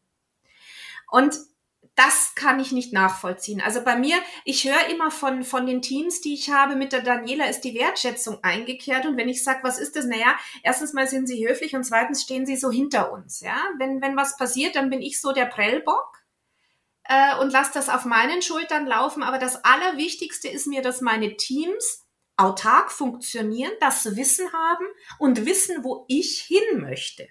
Und 1.10 1.38
das 1.94 2.34
kann 2.34 2.58
ich 2.58 2.72
nicht 2.72 2.92
nachvollziehen. 2.92 3.60
Also 3.60 3.82
bei 3.82 3.96
mir, 3.96 4.16
ich 4.44 4.64
höre 4.64 4.88
immer 4.90 5.10
von, 5.10 5.44
von 5.44 5.64
den 5.66 5.80
Teams, 5.80 6.20
die 6.20 6.34
ich 6.34 6.50
habe, 6.50 6.74
mit 6.74 6.92
der 6.92 7.02
Daniela 7.02 7.46
ist 7.46 7.60
die 7.60 7.74
Wertschätzung 7.74 8.42
eingekehrt. 8.42 9.06
Und 9.06 9.16
wenn 9.16 9.28
ich 9.28 9.44
sage, 9.44 9.60
was 9.62 9.78
ist 9.78 9.94
das? 9.94 10.04
Naja, 10.04 10.34
erstens 10.64 10.92
mal 10.92 11.06
sind 11.06 11.28
sie 11.28 11.46
höflich 11.46 11.76
und 11.76 11.84
zweitens 11.84 12.22
stehen 12.22 12.46
sie 12.46 12.56
so 12.56 12.70
hinter 12.70 13.12
uns. 13.12 13.40
Ja, 13.40 13.56
wenn, 13.78 14.02
wenn 14.02 14.16
was 14.16 14.36
passiert, 14.36 14.74
dann 14.74 14.90
bin 14.90 15.02
ich 15.02 15.20
so 15.20 15.32
der 15.32 15.46
Prellbock 15.46 16.23
äh, 17.08 17.36
und 17.40 17.52
lasse 17.52 17.72
das 17.74 17.88
auf 17.88 18.04
meinen 18.04 18.42
Schultern 18.42 18.86
laufen. 18.86 19.22
Aber 19.22 19.38
das 19.38 19.64
Allerwichtigste 19.64 20.48
ist 20.48 20.66
mir, 20.66 20.82
dass 20.82 21.00
meine 21.00 21.36
Teams 21.36 22.04
autark 22.36 22.90
funktionieren, 22.90 23.72
das 23.80 24.16
Wissen 24.16 24.52
haben 24.52 24.86
und 25.18 25.46
wissen, 25.46 25.84
wo 25.84 26.04
ich 26.08 26.40
hin 26.40 26.80
möchte. 26.80 27.28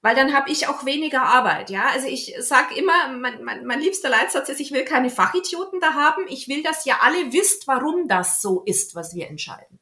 Weil 0.00 0.16
dann 0.16 0.34
habe 0.34 0.50
ich 0.50 0.66
auch 0.66 0.84
weniger 0.84 1.22
Arbeit, 1.22 1.70
ja. 1.70 1.86
Also 1.92 2.08
ich 2.08 2.34
sage 2.40 2.74
immer, 2.74 3.16
mein, 3.16 3.44
mein, 3.44 3.64
mein 3.64 3.80
liebster 3.80 4.08
Leitsatz 4.08 4.48
ist, 4.48 4.60
ich 4.60 4.72
will 4.72 4.84
keine 4.84 5.10
Fachidioten 5.10 5.78
da 5.78 5.94
haben. 5.94 6.24
Ich 6.28 6.48
will, 6.48 6.62
dass 6.64 6.84
ihr 6.86 7.02
alle 7.02 7.32
wisst, 7.32 7.68
warum 7.68 8.08
das 8.08 8.42
so 8.42 8.62
ist, 8.64 8.96
was 8.96 9.14
wir 9.14 9.28
entscheiden. 9.28 9.78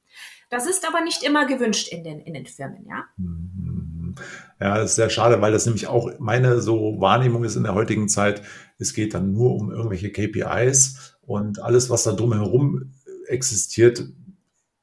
Das 0.51 0.67
ist 0.67 0.87
aber 0.87 1.01
nicht 1.01 1.23
immer 1.23 1.47
gewünscht 1.47 1.89
in 1.89 2.05
den, 2.05 2.21
in 2.21 2.35
den 2.35 2.45
Firmen, 2.45 2.87
ja. 2.87 3.07
Ja, 4.61 4.77
das 4.77 4.91
ist 4.91 4.97
sehr 4.97 5.09
schade, 5.09 5.41
weil 5.41 5.53
das 5.53 5.65
nämlich 5.65 5.87
auch 5.87 6.11
meine 6.19 6.61
so 6.61 7.01
Wahrnehmung 7.01 7.45
ist 7.45 7.57
in 7.57 7.63
der 7.63 7.75
heutigen 7.75 8.09
Zeit. 8.09 8.43
Es 8.81 8.95
geht 8.95 9.15
dann 9.15 9.33
nur 9.33 9.55
um 9.55 9.71
irgendwelche 9.71 10.11
KPIs 10.11 11.17
und 11.21 11.63
alles, 11.63 11.91
was 11.91 12.05
da 12.05 12.13
drumherum 12.13 12.93
existiert, 13.27 14.05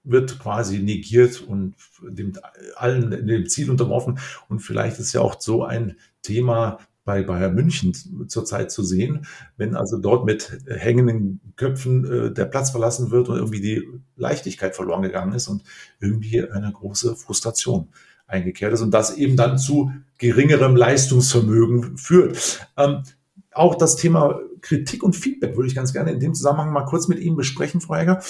wird 0.03 0.39
quasi 0.39 0.79
negiert 0.79 1.41
und 1.41 1.75
dem, 2.01 2.33
allen 2.75 3.27
dem 3.27 3.49
Ziel 3.49 3.69
unterworfen. 3.69 4.19
Und 4.47 4.59
vielleicht 4.59 4.99
ist 4.99 5.13
ja 5.13 5.21
auch 5.21 5.39
so 5.39 5.63
ein 5.63 5.97
Thema 6.21 6.79
bei 7.03 7.23
Bayern 7.23 7.55
München 7.55 7.93
zurzeit 8.27 8.69
zu 8.69 8.83
sehen, 8.83 9.25
wenn 9.55 9.75
also 9.75 9.97
dort 9.97 10.25
mit 10.25 10.59
hängenden 10.67 11.39
Köpfen 11.55 12.05
äh, 12.05 12.33
der 12.33 12.45
Platz 12.45 12.71
verlassen 12.71 13.11
wird 13.11 13.29
und 13.29 13.37
irgendwie 13.37 13.61
die 13.61 13.83
Leichtigkeit 14.17 14.75
verloren 14.75 15.01
gegangen 15.01 15.33
ist 15.33 15.47
und 15.47 15.63
irgendwie 15.99 16.43
eine 16.49 16.71
große 16.71 17.15
Frustration. 17.15 17.87
eingekehrt 18.27 18.73
ist 18.73 18.81
und 18.81 18.91
das 18.91 19.15
eben 19.15 19.37
dann 19.37 19.57
zu 19.57 19.91
geringerem 20.17 20.75
Leistungsvermögen 20.75 21.97
führt. 21.97 22.67
Ähm, 22.75 23.03
auch 23.57 23.75
das 23.75 23.95
Thema 23.95 24.39
Kritik 24.61 25.03
und 25.03 25.15
Feedback 25.15 25.55
würde 25.55 25.67
ich 25.67 25.75
ganz 25.75 25.93
gerne 25.93 26.11
in 26.11 26.19
dem 26.19 26.33
Zusammenhang 26.33 26.71
mal 26.71 26.85
kurz 26.85 27.07
mit 27.07 27.19
Ihnen 27.19 27.35
besprechen, 27.35 27.81
Frau 27.81 27.95
Egger. 27.95 28.21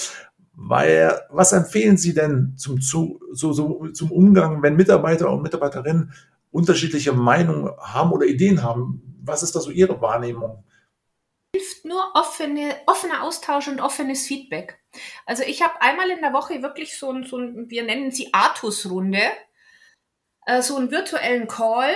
Weil, 0.54 1.20
was 1.30 1.52
empfehlen 1.52 1.96
Sie 1.96 2.14
denn 2.14 2.54
zum, 2.56 2.80
zu, 2.80 3.20
so, 3.32 3.52
so, 3.52 3.88
zum 3.88 4.10
Umgang, 4.10 4.62
wenn 4.62 4.76
Mitarbeiter 4.76 5.30
und 5.30 5.42
Mitarbeiterinnen 5.42 6.12
unterschiedliche 6.50 7.12
Meinungen 7.12 7.70
haben 7.80 8.12
oder 8.12 8.26
Ideen 8.26 8.62
haben? 8.62 9.20
Was 9.22 9.42
ist 9.42 9.54
da 9.54 9.60
so 9.60 9.70
Ihre 9.70 10.00
Wahrnehmung? 10.00 10.64
hilft 11.54 11.84
nur 11.84 12.12
offene, 12.14 12.76
offener 12.86 13.22
Austausch 13.22 13.68
und 13.68 13.80
offenes 13.80 14.26
Feedback. 14.26 14.78
Also 15.26 15.42
ich 15.42 15.62
habe 15.62 15.80
einmal 15.80 16.10
in 16.10 16.20
der 16.20 16.32
Woche 16.32 16.62
wirklich 16.62 16.96
so 16.96 17.10
ein, 17.10 17.24
so 17.24 17.38
ein 17.38 17.70
wir 17.70 17.84
nennen 17.84 18.10
sie 18.10 18.32
Artus-Runde, 18.32 19.22
äh, 20.46 20.62
so 20.62 20.76
einen 20.76 20.90
virtuellen 20.90 21.48
Call, 21.48 21.90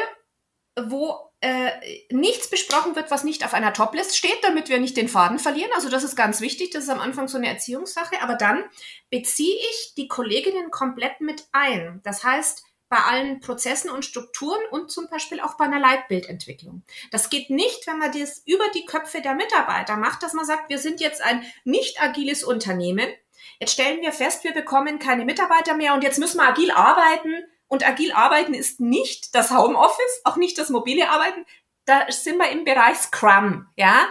wo 0.79 1.32
äh, 1.43 1.73
nichts 2.11 2.49
besprochen 2.49 2.95
wird, 2.95 3.11
was 3.11 3.25
nicht 3.25 3.45
auf 3.45 3.53
einer 3.53 3.73
Toplist 3.73 4.17
steht, 4.17 4.39
damit 4.43 4.69
wir 4.69 4.79
nicht 4.79 4.97
den 4.97 5.09
Faden 5.09 5.41
verlieren. 5.41 5.73
Also 5.75 5.89
das 5.89 6.05
ist 6.05 6.15
ganz 6.15 6.41
wichtig, 6.41 6.71
das 6.71 6.85
ist 6.85 6.91
am 6.91 7.01
Anfang 7.01 7.27
so 7.27 7.37
eine 7.37 7.49
Erziehungssache. 7.49 8.23
Aber 8.23 8.37
dann 8.37 8.65
beziehe 9.11 9.57
ich 9.71 9.95
die 9.97 10.07
Kolleginnen 10.07 10.71
komplett 10.71 11.21
mit 11.21 11.45
ein. 11.51 12.01
Das 12.05 12.23
heißt, 12.23 12.63
bei 12.89 12.99
allen 12.99 13.41
Prozessen 13.41 13.91
und 13.91 14.05
Strukturen 14.05 14.61
und 14.71 14.91
zum 14.91 15.09
Beispiel 15.09 15.41
auch 15.41 15.57
bei 15.57 15.65
einer 15.65 15.81
Leitbildentwicklung. 15.81 16.85
Das 17.11 17.29
geht 17.29 17.51
nicht, 17.51 17.87
wenn 17.87 17.99
man 17.99 18.13
das 18.13 18.43
über 18.47 18.69
die 18.75 18.85
Köpfe 18.85 19.21
der 19.21 19.35
Mitarbeiter 19.35 19.97
macht, 19.97 20.23
dass 20.23 20.35
man 20.35 20.45
sagt, 20.45 20.69
wir 20.69 20.79
sind 20.79 21.01
jetzt 21.01 21.23
ein 21.23 21.45
nicht 21.65 22.01
agiles 22.01 22.45
Unternehmen. 22.45 23.09
Jetzt 23.59 23.73
stellen 23.73 24.01
wir 24.01 24.13
fest, 24.13 24.45
wir 24.45 24.53
bekommen 24.53 25.01
keine 25.01 25.25
Mitarbeiter 25.25 25.75
mehr 25.75 25.95
und 25.95 26.05
jetzt 26.05 26.19
müssen 26.19 26.37
wir 26.37 26.49
agil 26.49 26.71
arbeiten. 26.71 27.35
Und 27.73 27.89
agil 27.89 28.13
arbeiten 28.13 28.53
ist 28.53 28.81
nicht 28.81 29.35
das 29.35 29.51
Homeoffice, 29.51 30.21
auch 30.25 30.37
nicht 30.37 30.59
das 30.59 30.69
mobile 30.69 31.09
Arbeiten. 31.09 31.47
Da 31.87 32.05
sind 32.11 32.37
wir 32.37 32.51
im 32.51 32.67
Bereich 32.67 32.99
Scrum, 32.99 33.67
ja. 33.77 34.09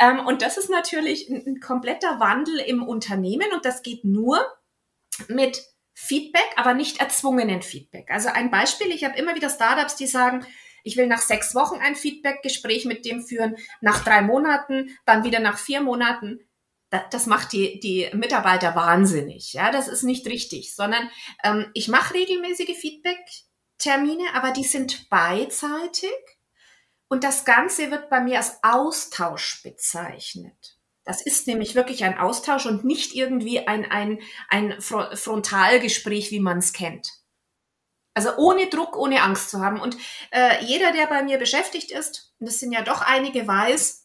Ähm, 0.00 0.20
und 0.20 0.40
das 0.40 0.56
ist 0.56 0.70
natürlich 0.70 1.28
ein 1.28 1.60
kompletter 1.60 2.20
Wandel 2.20 2.58
im 2.60 2.82
Unternehmen 2.82 3.52
und 3.52 3.66
das 3.66 3.82
geht 3.82 4.06
nur 4.06 4.40
mit 5.28 5.62
Feedback, 5.92 6.48
aber 6.56 6.72
nicht 6.72 7.00
erzwungenen 7.00 7.60
Feedback. 7.60 8.10
Also 8.10 8.30
ein 8.30 8.50
Beispiel, 8.50 8.90
ich 8.90 9.04
habe 9.04 9.18
immer 9.18 9.34
wieder 9.34 9.50
Startups, 9.50 9.96
die 9.96 10.06
sagen, 10.06 10.46
ich 10.82 10.96
will 10.96 11.06
nach 11.06 11.20
sechs 11.20 11.54
Wochen 11.54 11.80
ein 11.82 11.96
Feedback-Gespräch 11.96 12.86
mit 12.86 13.04
dem 13.04 13.22
führen, 13.22 13.56
nach 13.82 14.02
drei 14.04 14.22
Monaten, 14.22 14.98
dann 15.04 15.22
wieder 15.22 15.40
nach 15.40 15.58
vier 15.58 15.82
Monaten. 15.82 16.40
Das 17.10 17.26
macht 17.26 17.52
die, 17.52 17.80
die 17.80 18.10
Mitarbeiter 18.12 18.74
wahnsinnig. 18.74 19.54
Ja, 19.54 19.70
das 19.70 19.88
ist 19.88 20.02
nicht 20.02 20.26
richtig, 20.26 20.74
sondern 20.74 21.10
ähm, 21.42 21.70
ich 21.72 21.88
mache 21.88 22.14
regelmäßige 22.14 22.76
Feedback-Termine, 22.76 24.24
aber 24.34 24.50
die 24.50 24.64
sind 24.64 25.08
beidseitig 25.08 26.12
und 27.08 27.24
das 27.24 27.44
Ganze 27.44 27.90
wird 27.90 28.10
bei 28.10 28.20
mir 28.20 28.38
als 28.38 28.58
Austausch 28.62 29.62
bezeichnet. 29.62 30.78
Das 31.04 31.20
ist 31.20 31.46
nämlich 31.46 31.74
wirklich 31.74 32.04
ein 32.04 32.18
Austausch 32.18 32.66
und 32.66 32.84
nicht 32.84 33.14
irgendwie 33.14 33.66
ein, 33.66 33.90
ein, 33.90 34.20
ein 34.48 34.80
Frontalgespräch, 34.80 36.30
wie 36.30 36.40
man 36.40 36.58
es 36.58 36.72
kennt. 36.72 37.10
Also 38.14 38.36
ohne 38.36 38.68
Druck, 38.68 38.96
ohne 38.96 39.22
Angst 39.22 39.50
zu 39.50 39.60
haben. 39.60 39.80
Und 39.80 39.96
äh, 40.30 40.64
jeder, 40.64 40.92
der 40.92 41.06
bei 41.06 41.22
mir 41.22 41.38
beschäftigt 41.38 41.90
ist, 41.90 42.34
und 42.38 42.46
das 42.46 42.58
sind 42.58 42.72
ja 42.72 42.82
doch 42.82 43.00
einige, 43.00 43.46
weiß, 43.46 44.01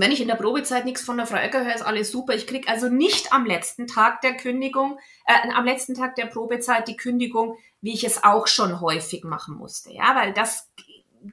wenn 0.00 0.12
ich 0.12 0.20
in 0.20 0.28
der 0.28 0.36
Probezeit 0.36 0.84
nichts 0.84 1.02
von 1.02 1.16
der 1.16 1.26
Frau 1.26 1.36
Ecker 1.36 1.64
höre, 1.64 1.74
ist 1.74 1.82
alles 1.82 2.10
super. 2.10 2.34
Ich 2.34 2.46
krieg 2.46 2.68
also 2.68 2.88
nicht 2.88 3.32
am 3.32 3.46
letzten 3.46 3.86
Tag 3.86 4.20
der 4.20 4.36
Kündigung, 4.36 4.98
äh, 5.26 5.52
am 5.54 5.64
letzten 5.64 5.94
Tag 5.94 6.16
der 6.16 6.26
Probezeit 6.26 6.88
die 6.88 6.96
Kündigung, 6.96 7.56
wie 7.80 7.92
ich 7.92 8.04
es 8.04 8.24
auch 8.24 8.46
schon 8.46 8.80
häufig 8.80 9.24
machen 9.24 9.56
musste. 9.56 9.92
Ja, 9.92 10.14
weil 10.14 10.32
das 10.32 10.70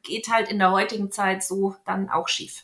geht 0.03 0.27
halt 0.29 0.49
in 0.49 0.59
der 0.59 0.71
heutigen 0.71 1.11
Zeit 1.11 1.43
so 1.43 1.75
dann 1.85 2.09
auch 2.09 2.27
schief. 2.27 2.63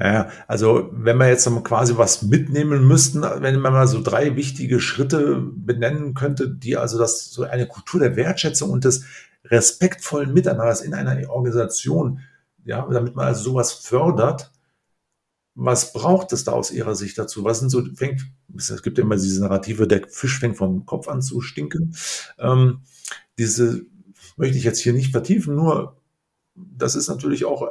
Ja, 0.00 0.30
also 0.46 0.88
wenn 0.92 1.18
wir 1.18 1.28
jetzt 1.28 1.48
quasi 1.64 1.96
was 1.98 2.22
mitnehmen 2.22 2.88
müssten, 2.88 3.22
wenn 3.22 3.60
man 3.60 3.72
mal 3.72 3.86
so 3.86 4.02
drei 4.02 4.34
wichtige 4.36 4.80
Schritte 4.80 5.40
benennen 5.40 6.14
könnte, 6.14 6.48
die 6.48 6.76
also 6.76 6.98
das 6.98 7.30
so 7.30 7.42
eine 7.42 7.66
Kultur 7.66 8.00
der 8.00 8.16
Wertschätzung 8.16 8.70
und 8.70 8.84
des 8.84 9.04
respektvollen 9.44 10.32
Miteinanders 10.32 10.80
in 10.80 10.94
einer 10.94 11.28
Organisation, 11.30 12.20
ja, 12.64 12.86
damit 12.90 13.14
man 13.14 13.26
also 13.26 13.42
sowas 13.42 13.72
fördert, 13.72 14.50
was 15.54 15.92
braucht 15.92 16.32
es 16.32 16.44
da 16.44 16.52
aus 16.52 16.70
Ihrer 16.70 16.94
Sicht 16.94 17.16
dazu? 17.16 17.44
Was 17.44 17.60
sind 17.60 17.70
so, 17.70 17.84
fängt, 17.94 18.22
es 18.56 18.82
gibt 18.82 18.98
ja 18.98 19.04
immer 19.04 19.16
diese 19.16 19.40
Narrative, 19.40 19.86
der 19.86 20.08
Fisch 20.08 20.38
fängt 20.38 20.56
vom 20.56 20.84
Kopf 20.84 21.08
an 21.08 21.22
zu 21.22 21.40
stinken. 21.40 21.96
Ähm, 22.38 22.80
diese 23.38 23.86
möchte 24.36 24.58
ich 24.58 24.64
jetzt 24.64 24.80
hier 24.80 24.92
nicht 24.92 25.12
vertiefen, 25.12 25.54
nur 25.54 26.00
das 26.54 26.96
ist 26.96 27.08
natürlich 27.08 27.44
auch 27.44 27.68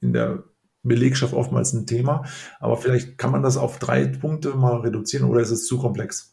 in 0.00 0.12
der 0.12 0.44
Belegschaft 0.82 1.32
oftmals 1.32 1.72
ein 1.72 1.86
Thema. 1.86 2.24
Aber 2.60 2.76
vielleicht 2.76 3.16
kann 3.16 3.30
man 3.30 3.42
das 3.42 3.56
auf 3.56 3.78
drei 3.78 4.06
Punkte 4.06 4.50
mal 4.54 4.80
reduzieren 4.80 5.28
oder 5.28 5.40
ist 5.40 5.50
es 5.50 5.66
zu 5.66 5.78
komplex? 5.78 6.32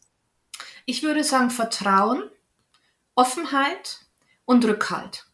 Ich 0.84 1.02
würde 1.02 1.24
sagen 1.24 1.50
Vertrauen, 1.50 2.22
Offenheit 3.14 4.06
und 4.44 4.64
Rückhalt. 4.64 5.26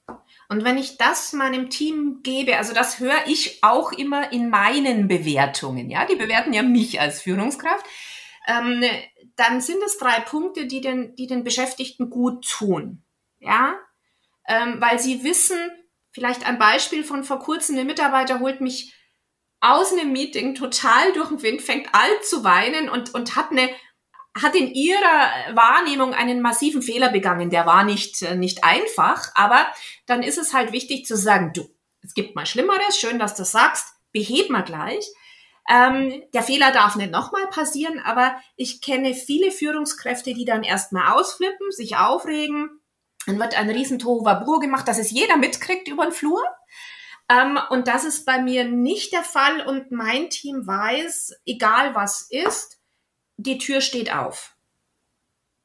Und 0.49 0.65
wenn 0.65 0.79
ich 0.79 0.97
das 0.97 1.35
meinem 1.35 1.69
Team 1.69 2.21
gebe, 2.23 2.57
also 2.57 2.73
das 2.73 3.01
höre 3.01 3.27
ich 3.27 3.63
auch 3.63 3.93
immer 3.93 4.33
in 4.33 4.49
meinen 4.49 5.07
Bewertungen, 5.07 5.91
ja, 5.91 6.07
die 6.07 6.17
bewerten 6.17 6.55
ja 6.55 6.63
mich 6.63 7.01
als 7.01 7.21
Führungskraft, 7.21 7.85
ähm, 8.47 8.83
dann 9.37 9.61
sind 9.61 9.83
es 9.85 9.99
drei 9.99 10.21
Punkte, 10.21 10.67
die 10.67 10.81
den, 10.81 11.15
die 11.17 11.27
den 11.27 11.45
Beschäftigten 11.45 12.09
gut 12.09 12.49
tun, 12.49 13.05
ja, 13.41 13.75
ähm, 14.47 14.81
weil 14.81 14.99
sie 14.99 15.23
wissen, 15.23 15.59
vielleicht 16.13 16.47
ein 16.47 16.59
Beispiel 16.59 17.05
von 17.05 17.25
vor 17.25 17.39
kurzem, 17.39 17.77
ein 17.77 17.87
Mitarbeiter 17.87 18.41
holt 18.41 18.63
mich 18.63 18.95
aus 19.61 19.93
einem 19.93 20.13
Meeting 20.13 20.55
total 20.55 21.13
durch 21.13 21.29
den 21.29 21.43
Wind, 21.43 21.63
fängt 21.63 21.95
alt 21.95 22.25
zu 22.25 22.43
weinen 22.43 22.89
und, 22.89 23.13
und 23.15 23.37
hat 23.37 23.51
eine 23.51 23.69
hat 24.37 24.55
in 24.55 24.73
ihrer 24.73 25.55
Wahrnehmung 25.55 26.15
einen 26.15 26.41
massiven 26.41 26.83
Fehler 26.83 27.11
begangen. 27.11 27.51
Der 27.51 27.67
war 27.67 27.85
nicht, 27.85 28.23
äh, 28.23 28.37
nicht 28.37 28.65
einfach, 28.65 29.31
aber 29.35 29.67
dann 30.07 30.23
ist 30.23 30.39
es 30.39 30.55
halt 30.55 30.73
wichtig 30.73 31.07
zu 31.07 31.17
sagen, 31.17 31.53
du, 31.55 31.69
es 32.03 32.15
gibt 32.15 32.37
mal 32.37 32.47
Schlimmeres, 32.47 32.99
schön, 32.99 33.19
dass 33.19 33.35
du 33.35 33.45
sagst, 33.45 33.87
beheb 34.13 34.51
mal 34.51 34.63
gleich. 34.63 35.07
Ähm, 35.69 36.23
der 36.33 36.43
Fehler 36.43 36.73
darf 36.73 36.97
nicht 36.97 37.11
nochmal 37.11 37.47
passieren, 37.49 38.01
aber 38.01 38.41
ich 38.57 38.81
kenne 38.81 39.15
viele 39.15 39.51
Führungskräfte, 39.51 40.33
die 40.33 40.47
dann 40.47 40.63
erstmal 40.63 41.13
ausflippen, 41.13 41.71
sich 41.71 41.97
aufregen, 41.97 42.71
dann 43.27 43.39
wird 43.39 43.59
ein 43.59 43.69
riesen 43.69 43.99
Tohuwabohu 43.99 44.59
gemacht, 44.59 44.89
dass 44.89 44.99
es 44.99 45.11
jeder 45.11 45.37
mitkriegt 45.37 45.89
über 45.89 46.05
den 46.05 46.13
Flur. 46.13 46.43
Ähm, 47.31 47.59
und 47.69 47.87
das 47.87 48.05
ist 48.05 48.25
bei 48.25 48.41
mir 48.41 48.65
nicht 48.65 49.13
der 49.13 49.23
Fall 49.23 49.61
und 49.67 49.91
mein 49.91 50.31
Team 50.31 50.67
weiß, 50.67 51.35
egal 51.45 51.95
was 51.95 52.23
ist, 52.31 52.78
die 53.39 53.59
Tür 53.59 53.81
steht 53.81 54.15
auf. 54.15 54.55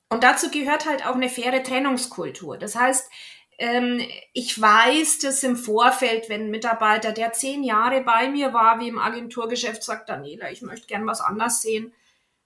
Und 0.10 0.24
dazu 0.24 0.50
gehört 0.50 0.86
halt 0.88 1.06
auch 1.06 1.16
eine 1.16 1.28
faire 1.28 1.64
Trennungskultur. 1.64 2.58
Das 2.58 2.76
heißt, 2.76 3.10
ähm, 3.58 4.00
ich 4.34 4.60
weiß 4.60 5.20
dass 5.20 5.44
im 5.44 5.58
Vorfeld, 5.58 6.30
wenn 6.30 6.46
ein 6.46 6.52
Mitarbeiter, 6.52 7.12
der 7.12 7.34
zehn 7.34 7.64
Jahre 7.64 8.02
bei 8.02 8.30
mir 8.30 8.54
war, 8.54 8.80
wie 8.80 8.88
im 8.88 9.00
Agenturgeschäft, 9.00 9.84
sagt, 9.84 10.10
Daniela, 10.10 10.52
ich 10.52 10.62
möchte 10.62 10.88
gern 10.88 11.06
was 11.08 11.20
anders 11.20 11.62
sehen. 11.62 11.94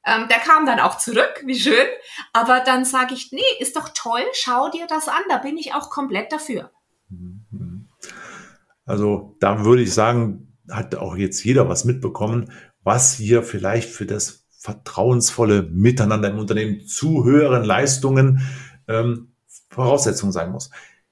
Ähm, 0.05 0.27
der 0.29 0.39
kam 0.39 0.65
dann 0.65 0.79
auch 0.79 0.97
zurück, 0.97 1.43
wie 1.45 1.59
schön. 1.59 1.87
Aber 2.31 2.61
dann 2.61 2.85
sage 2.85 3.13
ich, 3.13 3.31
nee, 3.33 3.41
ist 3.59 3.75
doch 3.75 3.89
toll, 3.93 4.23
schau 4.33 4.69
dir 4.69 4.87
das 4.87 5.09
an, 5.09 5.21
da 5.27 5.37
bin 5.37 5.57
ich 5.57 5.73
auch 5.73 5.89
komplett 5.89 6.31
dafür. 6.31 6.71
Also 8.85 9.35
da 9.41 9.65
würde 9.65 9.81
ich 9.81 9.93
sagen, 9.93 10.57
hat 10.71 10.95
auch 10.95 11.17
jetzt 11.17 11.43
jeder 11.43 11.67
was 11.67 11.83
mitbekommen, 11.83 12.51
was 12.83 13.13
hier 13.13 13.43
vielleicht 13.43 13.89
für 13.89 14.05
das 14.05 14.36
vertrauensvolle 14.57 15.63
Miteinander 15.63 16.29
im 16.29 16.39
Unternehmen 16.39 16.85
zu 16.87 17.23
höheren 17.23 17.63
Leistungen 17.63 18.41
ähm, 18.87 19.29
Voraussetzung 19.69 20.31
sein 20.31 20.51
muss. 20.51 20.69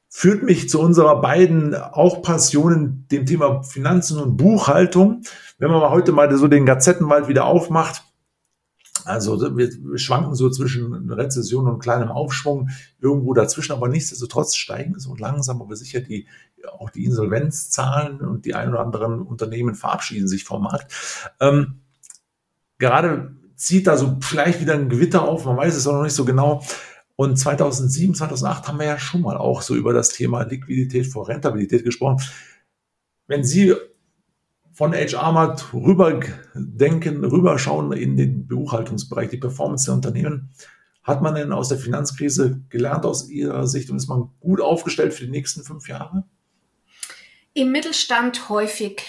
Führt 0.10 0.44
mich 0.44 0.70
zu 0.70 0.80
unserer 0.80 1.22
beiden 1.22 1.75
auch 1.75 2.22
Passionen, 2.22 3.08
dem 3.12 3.25
Thema 3.25 3.64
Finanzen 3.64 4.20
und 4.20 4.38
Buchhaltung. 4.38 5.22
Wenn 5.58 5.70
man 5.70 5.82
mal 5.82 5.92
heute 5.92 6.12
mal 6.12 6.34
so 6.38 6.48
den 6.48 6.66
Gazettenwald 6.66 7.28
wieder 7.28 7.46
aufmacht, 7.46 8.04
also 9.04 9.56
wir 9.56 9.70
schwanken 10.00 10.34
so 10.34 10.50
zwischen 10.50 11.12
Rezession 11.12 11.68
und 11.68 11.80
kleinem 11.80 12.10
Aufschwung 12.10 12.70
irgendwo 13.00 13.34
dazwischen, 13.34 13.74
aber 13.74 13.88
nichtsdestotrotz 13.88 14.56
steigen 14.56 14.98
so 14.98 15.16
langsam 15.16 15.62
aber 15.62 15.75
sicher 15.75 16.00
die 16.00 16.28
auch 16.80 16.90
die 16.90 17.06
Insolvenzzahlen 17.06 18.22
und 18.22 18.46
die 18.46 18.56
ein 18.56 18.70
oder 18.70 18.80
anderen 18.80 19.22
Unternehmen 19.22 19.75
verabschieden 19.75 20.28
sich 20.28 20.44
vom 20.44 20.64
Markt. 20.64 20.92
Ähm, 21.40 21.82
gerade 22.77 23.36
zieht 23.55 23.88
da 23.88 23.98
so 23.98 24.17
vielleicht 24.22 24.62
wieder 24.62 24.74
ein 24.74 24.89
Gewitter 24.89 25.27
auf, 25.27 25.46
man 25.46 25.58
weiß 25.58 25.75
es 25.75 25.88
auch 25.88 25.94
noch 25.94 26.03
nicht 26.03 26.13
so 26.13 26.25
genau. 26.25 26.63
Und 27.15 27.38
2007, 27.38 28.15
2008 28.15 28.67
haben 28.67 28.79
wir 28.79 28.86
ja 28.86 29.00
schon 29.00 29.22
mal 29.22 29.38
auch 29.38 29.62
so 29.62 29.75
über 29.75 29.94
das 29.94 30.10
Thema 30.10 30.44
Liquidität 30.44 31.08
vor 31.08 31.29
Rentabilität 31.29 31.84
gesprochen. 31.86 32.22
Wenn 33.27 33.44
Sie 33.44 33.74
von 34.74 34.94
HR-Markt 34.94 35.74
rüberdenken, 35.74 37.24
rüberschauen 37.24 37.94
in 37.94 38.17
den 38.17 38.48
Buchhaltungsbereich, 38.48 39.29
die 39.29 39.38
Performance 39.38 39.86
der 39.86 39.94
Unternehmen, 39.94 40.50
hat 41.01 41.22
man 41.22 41.36
denn 41.36 41.53
aus 41.53 41.70
der 41.70 41.77
Finanzkrise 41.77 42.62
gelernt 42.70 43.05
aus 43.05 43.29
Ihrer 43.29 43.67
Sicht 43.67 43.89
und 43.89 43.98
ist 43.98 44.10
man 44.10 44.32
gut 44.41 44.60
aufgestellt 44.60 45.13
für 45.13 45.24
die 45.24 45.32
nächsten 45.32 45.63
fünf 45.63 45.88
Jahre? 45.88 46.25
Im 47.53 47.72
Mittelstand 47.72 48.50
häufig 48.50 49.05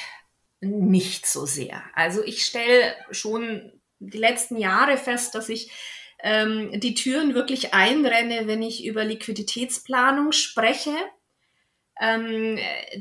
nicht 0.60 1.26
so 1.26 1.46
sehr. 1.46 1.82
Also 1.94 2.22
ich 2.22 2.44
stelle 2.44 2.94
schon 3.10 3.72
die 3.98 4.18
letzten 4.18 4.56
Jahre 4.56 4.96
fest, 4.96 5.34
dass 5.34 5.48
ich 5.48 5.70
ähm, 6.22 6.80
die 6.80 6.94
Türen 6.94 7.34
wirklich 7.34 7.74
einrenne, 7.74 8.46
wenn 8.46 8.62
ich 8.62 8.84
über 8.84 9.04
Liquiditätsplanung 9.04 10.32
spreche. 10.32 10.94
Ähm, 12.00 12.58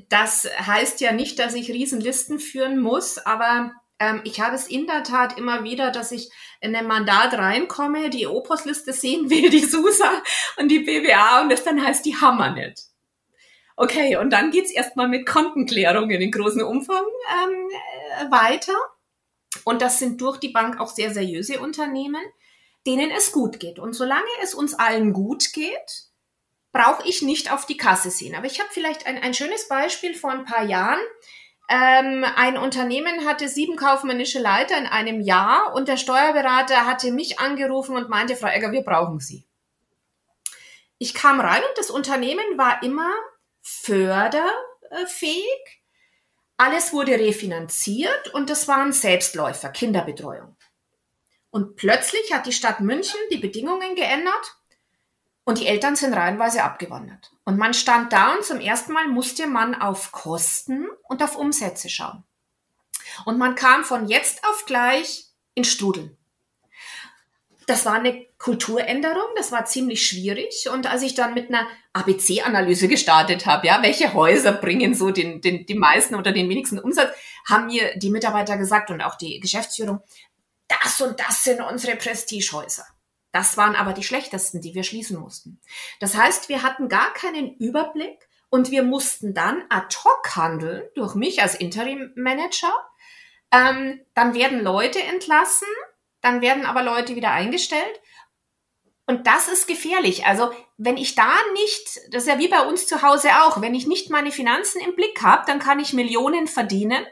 das 0.10 0.48
heißt 0.60 1.02
ja 1.02 1.12
nicht, 1.12 1.40
dass 1.40 1.54
ich 1.54 1.70
Riesenlisten 1.70 2.40
führen 2.40 2.80
muss, 2.80 3.18
aber 3.18 3.72
ähm, 4.00 4.22
ich 4.26 4.40
habe 4.42 4.56
es 4.56 4.68
in 4.68 4.88
der 4.88 5.04
Tat 5.04 5.38
immer 5.38 5.64
wieder, 5.64 5.92
dass 5.92 6.12
ich 6.12 6.30
in 6.62 6.76
ein 6.76 6.88
Mandat 6.88 7.34
reinkomme, 7.34 8.10
die 8.10 8.28
Opus-Liste 8.28 8.94
sehen 8.94 9.30
will, 9.30 9.50
die 9.50 9.66
SUSA 9.66 10.22
und 10.58 10.70
die 10.70 10.80
BWA 10.80 11.42
und 11.42 11.50
das 11.50 11.64
dann 11.64 11.84
heißt, 11.84 12.06
die 12.06 12.18
Hammer 12.18 12.52
nicht. 12.52 12.95
Okay, 13.78 14.16
und 14.16 14.30
dann 14.32 14.52
geht's 14.52 14.72
erstmal 14.72 15.08
mit 15.08 15.26
Kontenklärungen 15.26 16.22
in 16.22 16.32
großem 16.32 16.66
Umfang 16.66 17.04
ähm, 17.44 17.70
äh, 18.20 18.32
weiter. 18.32 18.74
Und 19.66 19.82
das 19.82 20.00
sind 20.00 20.22
durch 20.22 20.38
die 20.38 20.50
Bank 20.50 20.80
auch 20.80 20.90
sehr 20.90 21.14
seriöse 21.14 21.60
Unternehmen, 21.60 22.22
denen 22.88 23.12
es 23.12 23.32
gut 23.32 23.60
geht. 23.60 23.80
Und 23.80 23.94
solange 23.94 24.24
es 24.42 24.54
uns 24.54 24.74
allen 24.74 25.12
gut 25.12 25.52
geht, 25.52 26.06
brauche 26.72 27.08
ich 27.08 27.22
nicht 27.22 27.52
auf 27.52 27.66
die 27.66 27.78
Kasse 27.78 28.12
sehen. 28.12 28.36
Aber 28.36 28.46
ich 28.46 28.60
habe 28.60 28.70
vielleicht 28.72 29.08
ein, 29.08 29.18
ein 29.18 29.34
schönes 29.34 29.68
Beispiel 29.68 30.14
vor 30.14 30.32
ein 30.32 30.46
paar 30.46 30.66
Jahren. 30.66 31.00
Ähm, 31.70 32.26
ein 32.36 32.58
Unternehmen 32.58 33.26
hatte 33.26 33.50
sieben 33.50 33.76
kaufmännische 33.76 34.40
Leiter 34.40 34.78
in 34.78 34.86
einem 34.86 35.20
Jahr 35.20 35.74
und 35.74 35.88
der 35.88 35.98
Steuerberater 35.98 36.86
hatte 36.86 37.12
mich 37.12 37.40
angerufen 37.40 37.98
und 37.98 38.10
meinte, 38.10 38.36
Frau 38.36 38.48
Egger, 38.48 38.72
wir 38.72 38.84
brauchen 38.84 39.20
Sie. 39.20 39.46
Ich 40.98 41.14
kam 41.14 41.40
rein 41.40 41.62
und 41.62 41.78
das 41.78 41.90
Unternehmen 41.90 42.58
war 42.58 42.84
immer 42.84 43.12
förderfähig. 43.66 45.44
Alles 46.58 46.94
wurde 46.94 47.14
refinanziert 47.14 48.34
und 48.34 48.50
das 48.50 48.68
waren 48.68 48.94
Selbstläufer, 48.94 49.70
Kinderbetreuung. 49.70 50.56
Und 51.50 51.76
plötzlich 51.76 52.32
hat 52.32 52.46
die 52.46 52.54
Stadt 52.54 52.80
München 52.80 53.20
die 53.32 53.38
Bedingungen 53.38 53.96
geändert 53.96 54.56
und 55.44 55.60
die 55.60 55.68
Eltern 55.68 55.96
sind 55.96 56.14
reihenweise 56.14 56.64
abgewandert. 56.64 57.32
Und 57.44 57.58
man 57.58 57.74
stand 57.74 58.14
da 58.14 58.36
und 58.36 58.44
zum 58.44 58.60
ersten 58.60 58.94
Mal 58.94 59.08
musste 59.08 59.48
man 59.48 59.74
auf 59.74 60.12
Kosten 60.12 60.88
und 61.04 61.24
auf 61.24 61.36
Umsätze 61.36 61.90
schauen. 61.90 62.24
Und 63.26 63.38
man 63.38 63.56
kam 63.56 63.84
von 63.84 64.08
jetzt 64.08 64.46
auf 64.46 64.66
gleich 64.66 65.26
in 65.56 65.64
Strudeln. 65.64 66.18
Das 67.68 67.86
war 67.86 67.94
eine 67.94 68.26
Kulturänderung, 68.38 69.26
das 69.36 69.52
war 69.52 69.66
ziemlich 69.66 70.06
schwierig. 70.06 70.70
Und 70.72 70.90
als 70.90 71.02
ich 71.02 71.16
dann 71.16 71.34
mit 71.34 71.50
einer 71.50 71.68
ABC-Analyse 71.94 72.88
gestartet 72.88 73.46
habe, 73.46 73.68
ja, 73.68 73.82
welche 73.82 74.14
Häuser 74.14 74.52
bringen 74.52 74.94
so 74.94 75.10
den, 75.12 75.42
den, 75.42 75.66
die 75.66 75.76
meisten 75.76 76.16
oder 76.16 76.32
den 76.32 76.50
wenigsten 76.50 76.80
Umsatz, 76.80 77.16
haben 77.50 77.68
mir 77.68 77.98
die 77.98 78.10
Mitarbeiter 78.10 78.58
gesagt 78.58 78.92
und 78.92 79.02
auch 79.02 79.16
die 79.16 79.40
Geschäftsführung, 79.40 80.02
das 80.68 81.02
und 81.02 81.20
das 81.20 81.44
sind 81.44 81.62
unsere 81.62 81.96
Prestigehäuser. 81.96 82.86
Das 83.32 83.58
waren 83.58 83.76
aber 83.76 83.94
die 83.94 84.04
schlechtesten, 84.04 84.62
die 84.62 84.76
wir 84.76 84.84
schließen 84.84 85.20
mussten. 85.20 85.60
Das 86.00 86.16
heißt, 86.16 86.48
wir 86.48 86.64
hatten 86.64 86.88
gar 86.88 87.14
keinen 87.14 87.56
Überblick 87.58 88.30
und 88.50 88.72
wir 88.72 88.84
mussten 88.84 89.34
dann 89.34 89.64
ad 89.70 89.94
hoc 90.04 90.36
handeln 90.38 90.84
durch 90.96 91.16
mich 91.16 91.42
als 91.42 91.56
Interim 91.56 92.14
Manager. 92.16 92.74
Ähm, 93.52 94.00
dann 94.14 94.34
werden 94.34 94.64
Leute 94.64 95.02
entlassen, 95.02 95.68
dann 96.26 96.42
werden 96.42 96.66
aber 96.66 96.84
Leute 96.84 97.16
wieder 97.16 97.32
eingestellt. 97.32 98.02
Und 99.08 99.28
das 99.28 99.48
ist 99.48 99.68
gefährlich. 99.68 100.26
Also 100.26 100.52
wenn 100.78 100.98
ich 100.98 101.16
da 101.16 101.32
nicht, 101.54 102.00
das 102.12 102.24
ist 102.24 102.30
ja 102.30 102.40
wie 102.40 102.48
bei 102.48 102.62
uns 102.62 102.88
zu 102.88 103.02
Hause 103.02 103.30
auch, 103.44 103.62
wenn 103.62 103.76
ich 103.76 103.86
nicht 103.86 104.10
meine 104.10 104.32
Finanzen 104.32 104.82
im 104.82 104.96
Blick 104.96 105.22
habe, 105.22 105.44
dann 105.46 105.60
kann 105.60 105.80
ich 105.80 105.94
Millionen 105.94 106.48
verdienen 106.48 107.06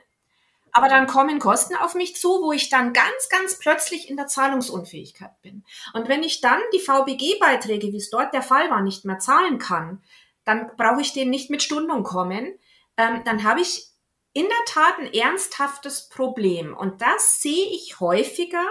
aber 0.73 0.89
dann 0.89 1.05
kommen 1.05 1.37
Kosten 1.37 1.75
auf 1.75 1.93
mich 1.93 2.15
zu, 2.15 2.41
wo 2.41 2.51
ich 2.51 2.69
dann 2.69 2.93
ganz, 2.93 3.29
ganz 3.29 3.59
plötzlich 3.59 4.09
in 4.09 4.17
der 4.17 4.25
Zahlungsunfähigkeit 4.25 5.39
bin. 5.43 5.63
Und 5.93 6.09
wenn 6.09 6.23
ich 6.23 6.41
dann 6.41 6.59
die 6.73 6.79
VBG-Beiträge, 6.79 7.93
wie 7.93 7.97
es 7.97 8.09
dort 8.09 8.33
der 8.33 8.41
Fall 8.41 8.71
war, 8.71 8.81
nicht 8.81 9.05
mehr 9.05 9.19
zahlen 9.19 9.59
kann, 9.59 10.03
dann 10.45 10.71
brauche 10.75 11.01
ich 11.01 11.13
denen 11.13 11.29
nicht 11.29 11.51
mit 11.51 11.61
Stundung 11.61 12.01
kommen. 12.01 12.57
Ähm, 12.97 13.21
dann 13.23 13.43
habe 13.43 13.61
ich 13.61 13.87
in 14.33 14.45
der 14.45 14.65
Tat 14.65 14.97
ein 14.97 15.13
ernsthaftes 15.13 16.09
Problem. 16.09 16.75
Und 16.75 17.03
das 17.03 17.39
sehe 17.39 17.67
ich 17.67 17.99
häufiger, 17.99 18.65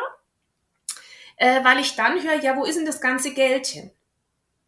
äh, 1.37 1.65
weil 1.65 1.81
ich 1.81 1.97
dann 1.97 2.23
höre, 2.23 2.43
ja, 2.43 2.57
wo 2.57 2.65
ist 2.65 2.77
denn 2.77 2.87
das 2.87 3.01
ganze 3.01 3.33
Geld 3.35 3.67
hin? 3.67 3.91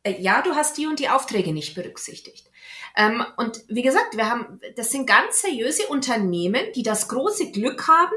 Äh, 0.03 0.20
ja, 0.20 0.42
du 0.42 0.55
hast 0.55 0.77
die 0.77 0.87
und 0.87 0.98
die 0.98 1.09
Aufträge 1.09 1.53
nicht 1.53 1.74
berücksichtigt. 1.74 2.50
Ähm, 2.96 3.24
und 3.37 3.62
wie 3.68 3.83
gesagt, 3.83 4.16
wir 4.16 4.31
haben, 4.31 4.61
das 4.77 4.90
sind 4.90 5.07
ganz 5.07 5.42
seriöse 5.42 5.87
Unternehmen, 5.88 6.72
die 6.74 6.83
das 6.83 7.09
große 7.09 7.50
Glück 7.50 7.88
haben, 7.88 8.16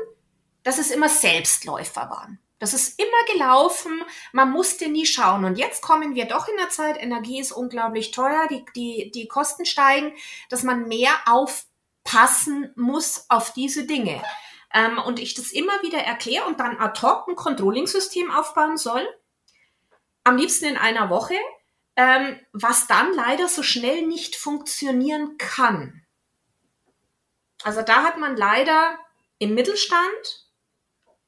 dass 0.64 0.78
es 0.78 0.92
immer 0.92 1.10
Selbstläufer 1.10 2.10
waren. 2.10 2.40
Das 2.60 2.74
ist 2.74 3.00
immer 3.00 3.34
gelaufen, 3.34 4.04
man 4.34 4.52
musste 4.52 4.90
nie 4.90 5.06
schauen. 5.06 5.46
Und 5.46 5.58
jetzt 5.58 5.82
kommen 5.82 6.16
wir 6.16 6.26
doch 6.26 6.48
in 6.48 6.58
der 6.58 6.70
Zeit, 6.70 7.02
Energie 7.02 7.40
ist 7.40 7.52
unglaublich 7.52 8.12
teuer, 8.12 8.48
die, 8.50 8.66
die, 8.76 9.12
die 9.12 9.28
Kosten 9.28 9.66
steigen, 9.66 10.12
dass 10.50 10.64
man 10.64 10.88
mehr 10.88 11.12
aufpassen 11.28 12.72
muss 12.76 13.26
auf 13.30 13.54
diese 13.54 13.86
Dinge. 13.86 14.24
Ähm, 14.74 15.00
und 15.00 15.20
ich 15.20 15.34
das 15.34 15.52
immer 15.52 15.82
wieder 15.82 16.00
erkläre 16.00 16.46
und 16.46 16.60
dann 16.60 16.78
ad 16.78 17.02
hoc 17.02 17.28
ein 17.28 17.36
Controlling-System 17.36 18.32
aufbauen 18.32 18.78
soll. 18.78 19.08
Am 20.24 20.38
liebsten 20.38 20.66
in 20.66 20.78
einer 20.78 21.10
Woche, 21.10 21.36
ähm, 21.96 22.40
was 22.54 22.88
dann 22.88 23.14
leider 23.14 23.48
so 23.48 23.64
schnell 23.64 24.06
nicht 24.06 24.36
funktionieren 24.36 25.38
kann. 25.38 26.04
Also 27.64 27.82
da 27.82 28.04
hat 28.04 28.18
man 28.18 28.38
leider 28.38 28.98
im 29.40 29.54
Mittelstand 29.54 30.48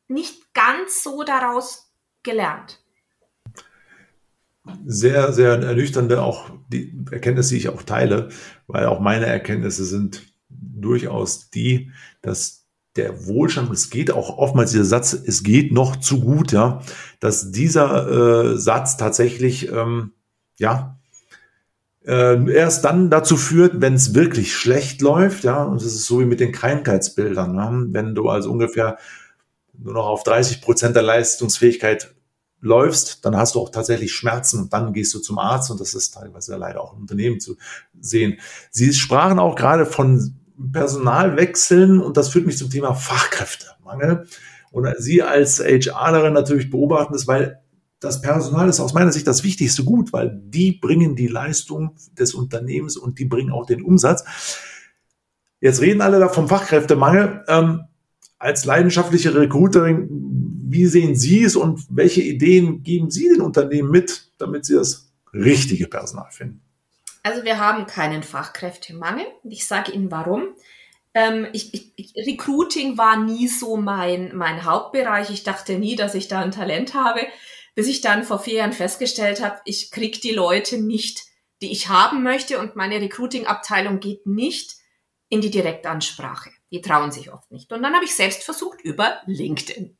nicht 0.07 0.53
ganz 0.53 1.03
so 1.03 1.23
daraus 1.23 1.91
gelernt. 2.23 2.83
Sehr, 4.85 5.33
sehr 5.33 5.53
ernüchternde 5.53 6.21
auch 6.21 6.51
die 6.67 6.93
Erkenntnisse, 7.11 7.55
die 7.55 7.61
ich 7.61 7.69
auch 7.69 7.83
teile, 7.83 8.29
weil 8.67 8.85
auch 8.85 8.99
meine 8.99 9.25
Erkenntnisse 9.25 9.85
sind 9.85 10.33
durchaus 10.49 11.49
die, 11.49 11.91
dass 12.21 12.58
der 12.99 13.27
Wohlstand, 13.27 13.71
es 13.71 13.89
geht 13.89 14.11
auch 14.11 14.37
oftmals 14.37 14.71
dieser 14.71 14.85
Satz, 14.85 15.13
es 15.13 15.43
geht 15.43 15.71
noch 15.71 15.95
zu 15.95 16.19
gut, 16.19 16.51
ja, 16.51 16.81
dass 17.19 17.51
dieser 17.51 18.51
äh, 18.51 18.57
Satz 18.57 18.97
tatsächlich 18.97 19.71
ähm, 19.71 20.11
ja, 20.57 20.99
äh, 22.05 22.51
erst 22.51 22.83
dann 22.85 23.09
dazu 23.09 23.37
führt, 23.37 23.81
wenn 23.81 23.93
es 23.93 24.13
wirklich 24.13 24.53
schlecht 24.55 25.01
läuft, 25.01 25.43
ja, 25.43 25.63
und 25.63 25.81
das 25.81 25.87
ist 25.87 26.05
so 26.05 26.19
wie 26.19 26.25
mit 26.25 26.39
den 26.39 26.51
Krankheitsbildern, 26.51 27.55
ne? 27.55 27.87
wenn 27.91 28.15
du 28.15 28.29
also 28.29 28.51
ungefähr 28.51 28.97
nur 29.77 29.93
noch 29.93 30.07
auf 30.07 30.23
30 30.23 30.61
Prozent 30.61 30.95
der 30.95 31.03
Leistungsfähigkeit 31.03 32.13
läufst, 32.61 33.23
dann 33.23 33.37
hast 33.37 33.55
du 33.55 33.61
auch 33.61 33.69
tatsächlich 33.69 34.11
Schmerzen 34.11 34.59
und 34.59 34.73
dann 34.73 34.91
gehst 34.91 35.13
du 35.13 35.19
zum 35.19 35.39
Arzt 35.39 35.71
und 35.71 35.79
das 35.79 35.93
ist 35.93 36.13
teilweise 36.13 36.57
leider 36.57 36.81
auch 36.81 36.93
im 36.93 37.01
Unternehmen 37.01 37.39
zu 37.39 37.55
sehen. 38.01 38.37
Sie 38.69 38.93
sprachen 38.93 39.39
auch 39.39 39.55
gerade 39.55 39.85
von 39.85 40.38
Personalwechseln 40.71 41.99
und 41.99 42.17
das 42.17 42.29
führt 42.29 42.45
mich 42.45 42.57
zum 42.57 42.69
Thema 42.69 42.93
Fachkräftemangel. 42.93 44.25
Und 44.71 44.87
Sie 44.99 45.23
als 45.23 45.59
HRlerin 45.59 46.33
natürlich 46.33 46.69
beobachten 46.69 47.13
das, 47.13 47.27
weil 47.27 47.59
das 47.99 48.21
Personal 48.21 48.69
ist 48.69 48.79
aus 48.79 48.93
meiner 48.93 49.11
Sicht 49.11 49.27
das 49.27 49.43
wichtigste 49.43 49.83
Gut, 49.83 50.13
weil 50.13 50.41
die 50.45 50.71
bringen 50.71 51.15
die 51.15 51.27
Leistung 51.27 51.95
des 52.17 52.33
Unternehmens 52.33 52.95
und 52.95 53.19
die 53.19 53.25
bringen 53.25 53.51
auch 53.51 53.65
den 53.65 53.81
Umsatz. 53.81 54.23
Jetzt 55.59 55.81
reden 55.81 56.01
alle 56.01 56.19
da 56.19 56.29
vom 56.29 56.47
Fachkräftemangel. 56.47 57.43
Ähm, 57.47 57.81
als 58.37 58.63
leidenschaftliche 58.63 59.35
Recruiterin, 59.35 60.07
wie 60.65 60.85
sehen 60.85 61.15
Sie 61.15 61.43
es 61.43 61.57
und 61.57 61.85
welche 61.89 62.21
Ideen 62.21 62.83
geben 62.83 63.11
Sie 63.11 63.27
den 63.27 63.41
Unternehmen 63.41 63.91
mit, 63.91 64.31
damit 64.37 64.65
sie 64.65 64.75
das 64.75 65.11
richtige 65.33 65.87
Personal 65.87 66.31
finden? 66.31 66.61
Also 67.23 67.43
wir 67.43 67.59
haben 67.59 67.85
keinen 67.85 68.23
Fachkräftemangel. 68.23 69.25
Ich 69.43 69.67
sage 69.67 69.91
Ihnen 69.91 70.11
warum. 70.11 70.55
Ähm, 71.13 71.47
ich, 71.53 71.93
ich, 71.95 72.13
Recruiting 72.15 72.97
war 72.97 73.17
nie 73.17 73.47
so 73.47 73.77
mein, 73.77 74.35
mein 74.35 74.63
Hauptbereich. 74.63 75.29
Ich 75.29 75.43
dachte 75.43 75.79
nie, 75.79 75.95
dass 75.95 76.15
ich 76.15 76.27
da 76.27 76.39
ein 76.39 76.51
Talent 76.51 76.93
habe 76.93 77.21
bis 77.79 77.87
ich 77.87 78.01
dann 78.01 78.25
vor 78.25 78.39
vier 78.39 78.55
Jahren 78.55 78.73
festgestellt 78.73 79.41
habe, 79.41 79.61
ich 79.63 79.89
krieg 79.89 80.19
die 80.19 80.33
Leute 80.33 80.81
nicht, 80.81 81.23
die 81.61 81.71
ich 81.71 81.87
haben 81.87 82.23
möchte 82.23 82.59
und 82.59 82.75
meine 82.75 82.99
Recruiting-Abteilung 82.99 84.01
geht 84.01 84.25
nicht 84.25 84.75
in 85.29 85.39
die 85.39 85.49
Direktansprache. 85.49 86.49
Die 86.71 86.81
trauen 86.81 87.13
sich 87.13 87.31
oft 87.31 87.49
nicht. 87.51 87.71
Und 87.71 87.81
dann 87.81 87.95
habe 87.95 88.03
ich 88.03 88.13
selbst 88.13 88.43
versucht 88.43 88.81
über 88.81 89.21
LinkedIn. 89.27 89.97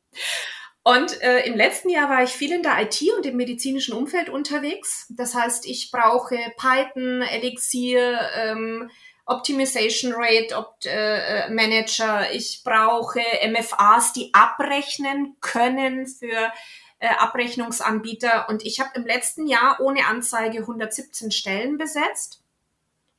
Und 0.90 1.22
äh, 1.22 1.46
im 1.46 1.56
letzten 1.56 1.88
Jahr 1.88 2.10
war 2.10 2.24
ich 2.24 2.30
viel 2.30 2.50
in 2.50 2.64
der 2.64 2.82
IT 2.82 3.00
und 3.16 3.24
im 3.24 3.36
medizinischen 3.36 3.94
Umfeld 3.94 4.28
unterwegs. 4.28 5.06
Das 5.08 5.36
heißt, 5.36 5.64
ich 5.66 5.92
brauche 5.92 6.36
Python, 6.56 7.22
Elixir, 7.22 8.18
ähm, 8.34 8.90
Optimization 9.24 10.12
Rate 10.16 10.56
Opt 10.56 10.86
äh, 10.86 11.44
äh 11.44 11.50
Manager. 11.50 12.32
Ich 12.32 12.62
brauche 12.64 13.20
MFAs, 13.20 14.14
die 14.14 14.34
abrechnen 14.34 15.36
können 15.40 16.08
für 16.08 16.52
äh, 16.98 17.08
Abrechnungsanbieter 17.18 18.48
und 18.48 18.66
ich 18.66 18.80
habe 18.80 18.90
im 18.94 19.06
letzten 19.06 19.46
Jahr 19.46 19.78
ohne 19.80 20.06
Anzeige 20.06 20.58
117 20.58 21.30
Stellen 21.30 21.78
besetzt. 21.78 22.42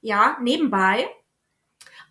Ja, 0.02 0.36
nebenbei. 0.42 1.08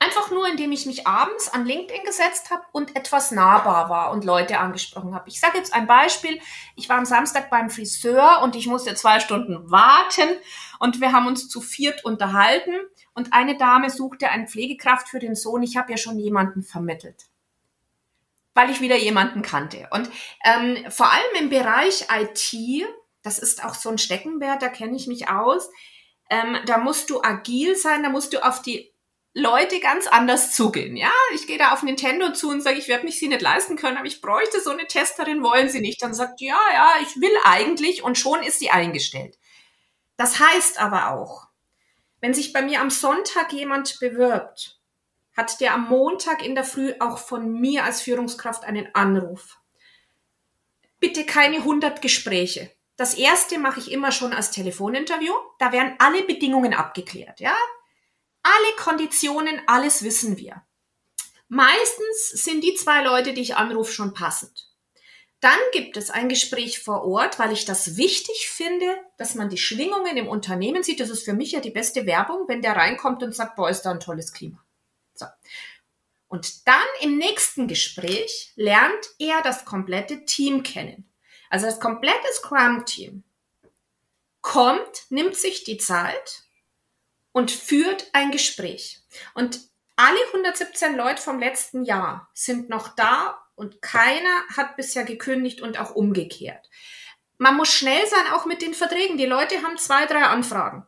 Einfach 0.03 0.31
nur, 0.31 0.49
indem 0.49 0.73
ich 0.73 0.87
mich 0.87 1.07
abends 1.07 1.53
an 1.53 1.67
LinkedIn 1.67 2.05
gesetzt 2.05 2.51
habe 2.51 2.63
und 2.73 2.97
etwas 2.97 3.33
nahbar 3.33 3.91
war 3.91 4.11
und 4.13 4.25
Leute 4.25 4.59
angesprochen 4.59 5.15
habe. 5.15 5.29
Ich 5.29 5.39
sage 5.39 5.59
jetzt 5.59 5.75
ein 5.75 5.87
Beispiel. 5.87 6.41
Ich 6.75 6.89
war 6.89 6.97
am 6.97 7.05
Samstag 7.05 7.51
beim 7.51 7.69
Friseur 7.69 8.41
und 8.43 8.57
ich 8.57 8.67
musste 8.67 8.95
zwei 8.95 9.21
Stunden 9.21 9.71
warten 9.71 10.29
und 10.79 11.03
wir 11.03 11.13
haben 11.13 11.27
uns 11.27 11.51
zu 11.51 11.61
viert 11.61 12.03
unterhalten 12.03 12.75
und 13.13 13.35
eine 13.35 13.59
Dame 13.59 13.91
suchte 13.91 14.31
eine 14.31 14.49
Pflegekraft 14.49 15.07
für 15.07 15.19
den 15.19 15.35
Sohn. 15.35 15.63
Ich 15.63 15.77
habe 15.77 15.91
ja 15.91 15.99
schon 15.99 16.19
jemanden 16.19 16.63
vermittelt 16.63 17.31
weil 18.55 18.71
ich 18.71 18.81
wieder 18.81 18.97
jemanden 18.97 19.43
kannte. 19.43 19.89
Und 19.91 20.11
ähm, 20.45 20.77
vor 20.91 21.11
allem 21.11 21.45
im 21.45 21.51
Bereich 21.51 22.07
IT, 22.13 22.85
das 23.23 23.39
ist 23.39 23.65
auch 23.65 23.75
so 23.75 23.89
ein 23.89 23.99
Steckenwert, 23.99 24.61
da 24.61 24.69
kenne 24.69 24.97
ich 24.97 25.07
mich 25.07 25.29
aus, 25.29 25.71
ähm, 26.31 26.59
da 26.67 26.79
musst 26.79 27.11
du 27.11 27.23
agil 27.23 27.77
sein, 27.77 28.03
da 28.03 28.09
musst 28.09 28.33
du 28.33 28.45
auf 28.45 28.61
die 28.61 28.93
Leute 29.33 29.79
ganz 29.79 30.07
anders 30.09 30.55
zugehen. 30.55 30.97
Ja, 30.97 31.13
ich 31.35 31.47
gehe 31.47 31.59
da 31.59 31.73
auf 31.73 31.83
Nintendo 31.83 32.33
zu 32.33 32.51
und 32.51 32.63
sage, 32.63 32.79
ich 32.79 32.89
werde 32.89 33.05
mich 33.05 33.19
sie 33.19 33.29
nicht 33.29 33.43
leisten 33.43 33.77
können, 33.77 33.97
aber 33.97 34.07
ich 34.07 34.21
bräuchte 34.21 34.61
so 34.61 34.71
eine 34.71 34.87
Testerin, 34.87 35.43
wollen 35.43 35.69
sie 35.69 35.81
nicht. 35.81 36.03
Dann 36.03 36.15
sagt, 36.15 36.41
ja, 36.41 36.59
ja, 36.73 36.95
ich 37.03 37.21
will 37.21 37.35
eigentlich 37.45 38.03
und 38.03 38.19
schon 38.19 38.43
ist 38.43 38.59
sie 38.59 38.71
eingestellt. 38.71 39.39
Das 40.17 40.41
heißt 40.41 40.81
aber 40.81 41.13
auch, 41.13 41.49
wenn 42.21 42.35
sich 42.35 42.53
bei 42.53 42.61
mir 42.63 42.81
am 42.81 42.91
Sonntag 42.91 43.53
jemand 43.53 43.99
bewirbt, 44.01 44.81
hat 45.37 45.61
der 45.61 45.75
am 45.75 45.89
Montag 45.89 46.45
in 46.45 46.55
der 46.55 46.65
Früh 46.65 46.93
auch 46.99 47.19
von 47.19 47.61
mir 47.61 47.85
als 47.85 48.03
Führungskraft 48.03 48.65
einen 48.65 48.95
Anruf. 48.95 49.59
Bitte 50.99 51.25
keine 51.25 51.59
100 51.59 52.03
Gespräche. 52.03 52.71
Das 52.97 53.15
erste 53.15 53.59
mache 53.59 53.81
ich 53.81 53.91
immer 53.91 54.13
schon 54.13 54.35
als 54.35 54.51
Telefoninterview. 54.51 55.33
Da 55.59 55.73
werden 55.73 55.95
alle 55.99 56.23
Bedingungen 56.25 56.75
abgeklärt, 56.75 57.41
ja? 57.41 57.55
Alle 58.43 58.77
Konditionen, 58.77 59.61
alles 59.67 60.03
wissen 60.03 60.39
wir. 60.39 60.63
Meistens 61.49 62.29
sind 62.29 62.63
die 62.63 62.75
zwei 62.75 63.03
Leute, 63.03 63.35
die 63.35 63.41
ich 63.43 63.57
anrufe, 63.57 63.93
schon 63.93 64.15
passend. 64.15 64.71
Dann 65.41 65.59
gibt 65.73 65.97
es 65.97 66.11
ein 66.11 66.29
Gespräch 66.29 66.81
vor 66.81 67.05
Ort, 67.05 67.39
weil 67.39 67.53
ich 67.53 67.65
das 67.65 67.97
wichtig 67.97 68.49
finde, 68.51 68.87
dass 69.17 69.35
man 69.35 69.49
die 69.49 69.59
Schwingungen 69.59 70.17
im 70.17 70.29
Unternehmen 70.29 70.83
sieht. 70.83 71.01
Das 71.01 71.09
ist 71.09 71.25
für 71.25 71.33
mich 71.33 71.53
ja 71.53 71.61
die 71.61 71.71
beste 71.71 72.05
Werbung, 72.07 72.47
wenn 72.47 72.61
der 72.61 72.77
reinkommt 72.77 73.23
und 73.23 73.35
sagt, 73.35 73.57
boah, 73.57 73.71
ist 73.71 73.83
da 73.83 73.91
ein 73.91 74.01
tolles 74.01 74.33
Klima. 74.33 74.63
So. 75.15 75.27
Und 76.29 76.69
dann 76.69 76.87
im 77.01 77.17
nächsten 77.17 77.67
Gespräch 77.67 78.53
lernt 78.55 79.11
er 79.19 79.43
das 79.43 79.65
komplette 79.65 80.25
Team 80.27 80.63
kennen. 80.63 81.11
Also 81.49 81.67
das 81.67 81.81
komplette 81.81 82.33
Scrum-Team 82.35 83.25
kommt, 84.43 85.07
nimmt 85.09 85.37
sich 85.37 85.65
die 85.65 85.79
Zeit 85.79 86.45
und 87.33 87.51
führt 87.51 88.09
ein 88.13 88.31
Gespräch. 88.31 89.03
Und 89.35 89.61
alle 89.97 90.19
117 90.33 90.97
Leute 90.97 91.21
vom 91.21 91.39
letzten 91.39 91.85
Jahr 91.85 92.31
sind 92.35 92.69
noch 92.69 92.89
da 92.95 93.39
und 93.55 93.83
keiner 93.83 94.47
hat 94.57 94.77
bisher 94.77 95.05
gekündigt 95.05 95.61
und 95.61 95.79
auch 95.79 95.95
umgekehrt. 95.95 96.69
Man 97.37 97.57
muss 97.57 97.73
schnell 97.73 98.07
sein, 98.07 98.33
auch 98.33 98.47
mit 98.47 98.63
den 98.63 98.75
Verträgen. 98.75 99.19
Die 99.19 99.27
Leute 99.27 99.63
haben 99.63 99.77
zwei, 99.79 100.07
drei 100.07 100.25
Anfragen. 100.25 100.87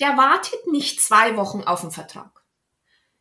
Der 0.00 0.16
wartet 0.16 0.66
nicht 0.66 1.00
zwei 1.00 1.36
Wochen 1.36 1.62
auf 1.62 1.80
den 1.80 1.90
Vertrag. 1.90 2.44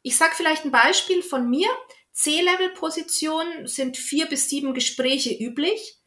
Ich 0.01 0.17
sage 0.17 0.35
vielleicht 0.35 0.65
ein 0.65 0.71
Beispiel 0.71 1.23
von 1.23 1.49
mir. 1.49 1.69
C-Level-Positionen 2.11 3.67
sind 3.67 3.97
vier 3.97 4.27
bis 4.27 4.49
sieben 4.49 4.73
Gespräche 4.73 5.33
üblich 5.33 5.99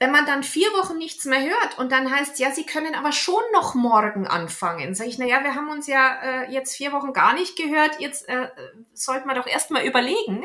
wenn 0.00 0.10
man 0.12 0.24
dann 0.24 0.42
vier 0.42 0.68
Wochen 0.72 0.96
nichts 0.96 1.26
mehr 1.26 1.42
hört 1.42 1.78
und 1.78 1.92
dann 1.92 2.10
heißt, 2.10 2.38
ja, 2.38 2.50
Sie 2.50 2.64
können 2.64 2.94
aber 2.94 3.12
schon 3.12 3.42
noch 3.52 3.74
morgen 3.74 4.26
anfangen, 4.26 4.94
sage 4.94 5.10
ich, 5.10 5.18
na 5.18 5.26
ja, 5.26 5.44
wir 5.44 5.54
haben 5.54 5.68
uns 5.68 5.86
ja 5.86 6.22
äh, 6.22 6.50
jetzt 6.50 6.74
vier 6.74 6.92
Wochen 6.92 7.12
gar 7.12 7.34
nicht 7.34 7.54
gehört, 7.54 8.00
jetzt 8.00 8.26
äh, 8.26 8.48
sollten 8.94 9.28
wir 9.28 9.34
doch 9.34 9.46
erstmal 9.46 9.84
überlegen. 9.84 10.42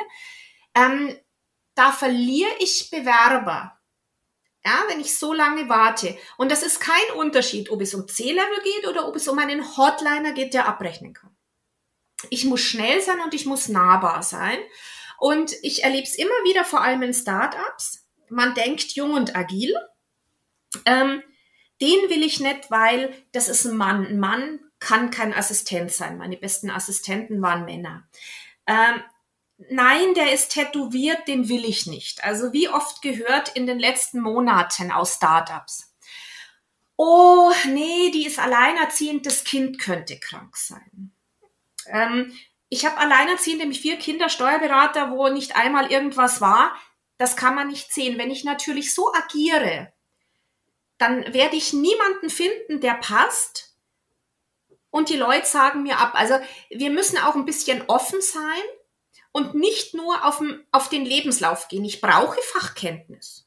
Ähm, 0.76 1.18
da 1.74 1.94
verliere 1.94 2.52
ich 2.60 2.90
Bewerber, 2.92 3.80
ja, 4.66 4.84
wenn 4.90 5.00
ich 5.00 5.18
so 5.18 5.32
lange 5.32 5.70
warte. 5.70 6.18
Und 6.36 6.52
das 6.52 6.62
ist 6.62 6.82
kein 6.82 7.18
Unterschied, 7.18 7.70
ob 7.72 7.80
es 7.82 7.96
um 7.96 8.10
C-Level 8.10 8.62
geht 8.62 8.88
oder 8.90 9.08
ob 9.08 9.16
es 9.16 9.28
um 9.30 9.40
einen 9.40 9.78
Hotliner 9.78 10.34
geht, 10.34 10.54
der 10.54 10.68
abrechnen 10.68 11.14
kann. 11.14 11.34
Ich 12.30 12.44
muss 12.44 12.60
schnell 12.60 13.00
sein 13.02 13.22
und 13.22 13.34
ich 13.34 13.46
muss 13.46 13.70
nahbar 13.70 14.22
sein. 14.22 14.58
Und 15.18 15.54
ich 15.62 15.86
erlebe 15.86 16.04
es 16.04 16.16
immer 16.16 16.44
wieder, 16.44 16.66
vor 16.66 16.82
allem 16.82 17.04
in 17.04 17.14
Startups 17.14 18.05
man 18.30 18.54
denkt 18.54 18.94
jung 18.94 19.14
und 19.14 19.36
agil. 19.36 19.74
Ähm, 20.86 21.22
den 21.82 22.10
will 22.10 22.24
ich 22.24 22.40
nicht, 22.40 22.72
weil 22.72 23.14
das 23.32 23.48
ist 23.48 23.66
ein 23.66 23.76
Mann. 23.76 24.06
Ein 24.06 24.20
Mann 24.20 24.60
kann 24.80 25.12
kein 25.12 25.34
Assistent 25.34 25.92
sein. 25.92 26.18
Meine 26.18 26.38
besten 26.38 26.70
Assistenten 26.70 27.42
waren 27.42 27.66
Männer. 27.66 28.08
Ähm, 28.68 29.02
nein, 29.70 30.14
der 30.14 30.34
ist 30.34 30.52
tätowiert, 30.52 31.28
den 31.28 31.50
will 31.50 31.66
ich 31.66 31.86
nicht. 31.86 32.24
Also 32.24 32.54
wie 32.54 32.70
oft 32.70 33.02
gehört 33.02 33.56
in 33.56 33.68
den 33.68 33.80
letzten 33.80 34.22
Monaten 34.22 34.92
aus 34.92 35.16
Startups? 35.16 35.94
Oh, 36.98 37.52
nee, 37.68 38.10
die 38.12 38.26
ist 38.26 38.40
alleinerziehend, 38.40 39.26
das 39.26 39.44
Kind 39.44 39.80
könnte 39.80 40.18
krank 40.18 40.56
sein. 40.56 41.12
Ähm, 41.88 42.32
ich 42.70 42.86
habe 42.86 42.98
alleinerziehend 42.98 43.60
nämlich 43.60 43.82
vier 43.82 43.98
Kinder, 43.98 44.30
Steuerberater, 44.30 45.12
wo 45.12 45.28
nicht 45.30 45.56
einmal 45.56 45.92
irgendwas 45.92 46.42
war. 46.42 46.76
Das 47.18 47.36
kann 47.36 47.56
man 47.56 47.68
nicht 47.68 47.94
sehen. 47.94 48.18
Wenn 48.18 48.32
ich 48.32 48.44
natürlich 48.44 48.94
so 48.94 49.14
agiere, 49.14 49.94
dann 50.98 51.34
werde 51.34 51.56
ich 51.56 51.74
niemanden 51.74 52.30
finden, 52.30 52.82
der 52.82 52.96
passt. 52.96 53.76
Und 54.90 55.10
die 55.10 55.18
Leute 55.18 55.46
sagen 55.46 55.84
mir 55.84 56.00
ab. 56.00 56.12
Also 56.14 56.36
wir 56.70 56.90
müssen 56.90 57.18
auch 57.18 57.36
ein 57.36 57.46
bisschen 57.46 57.84
offen 57.88 58.22
sein 58.22 58.64
und 59.32 59.54
nicht 59.54 59.94
nur 59.94 60.26
auf, 60.26 60.38
den, 60.38 60.66
auf 60.72 60.88
den 60.88 61.06
Lebenslauf 61.06 61.68
gehen. 61.68 61.84
Ich 61.84 62.00
brauche 62.00 62.40
Fachkenntnis. 62.42 63.45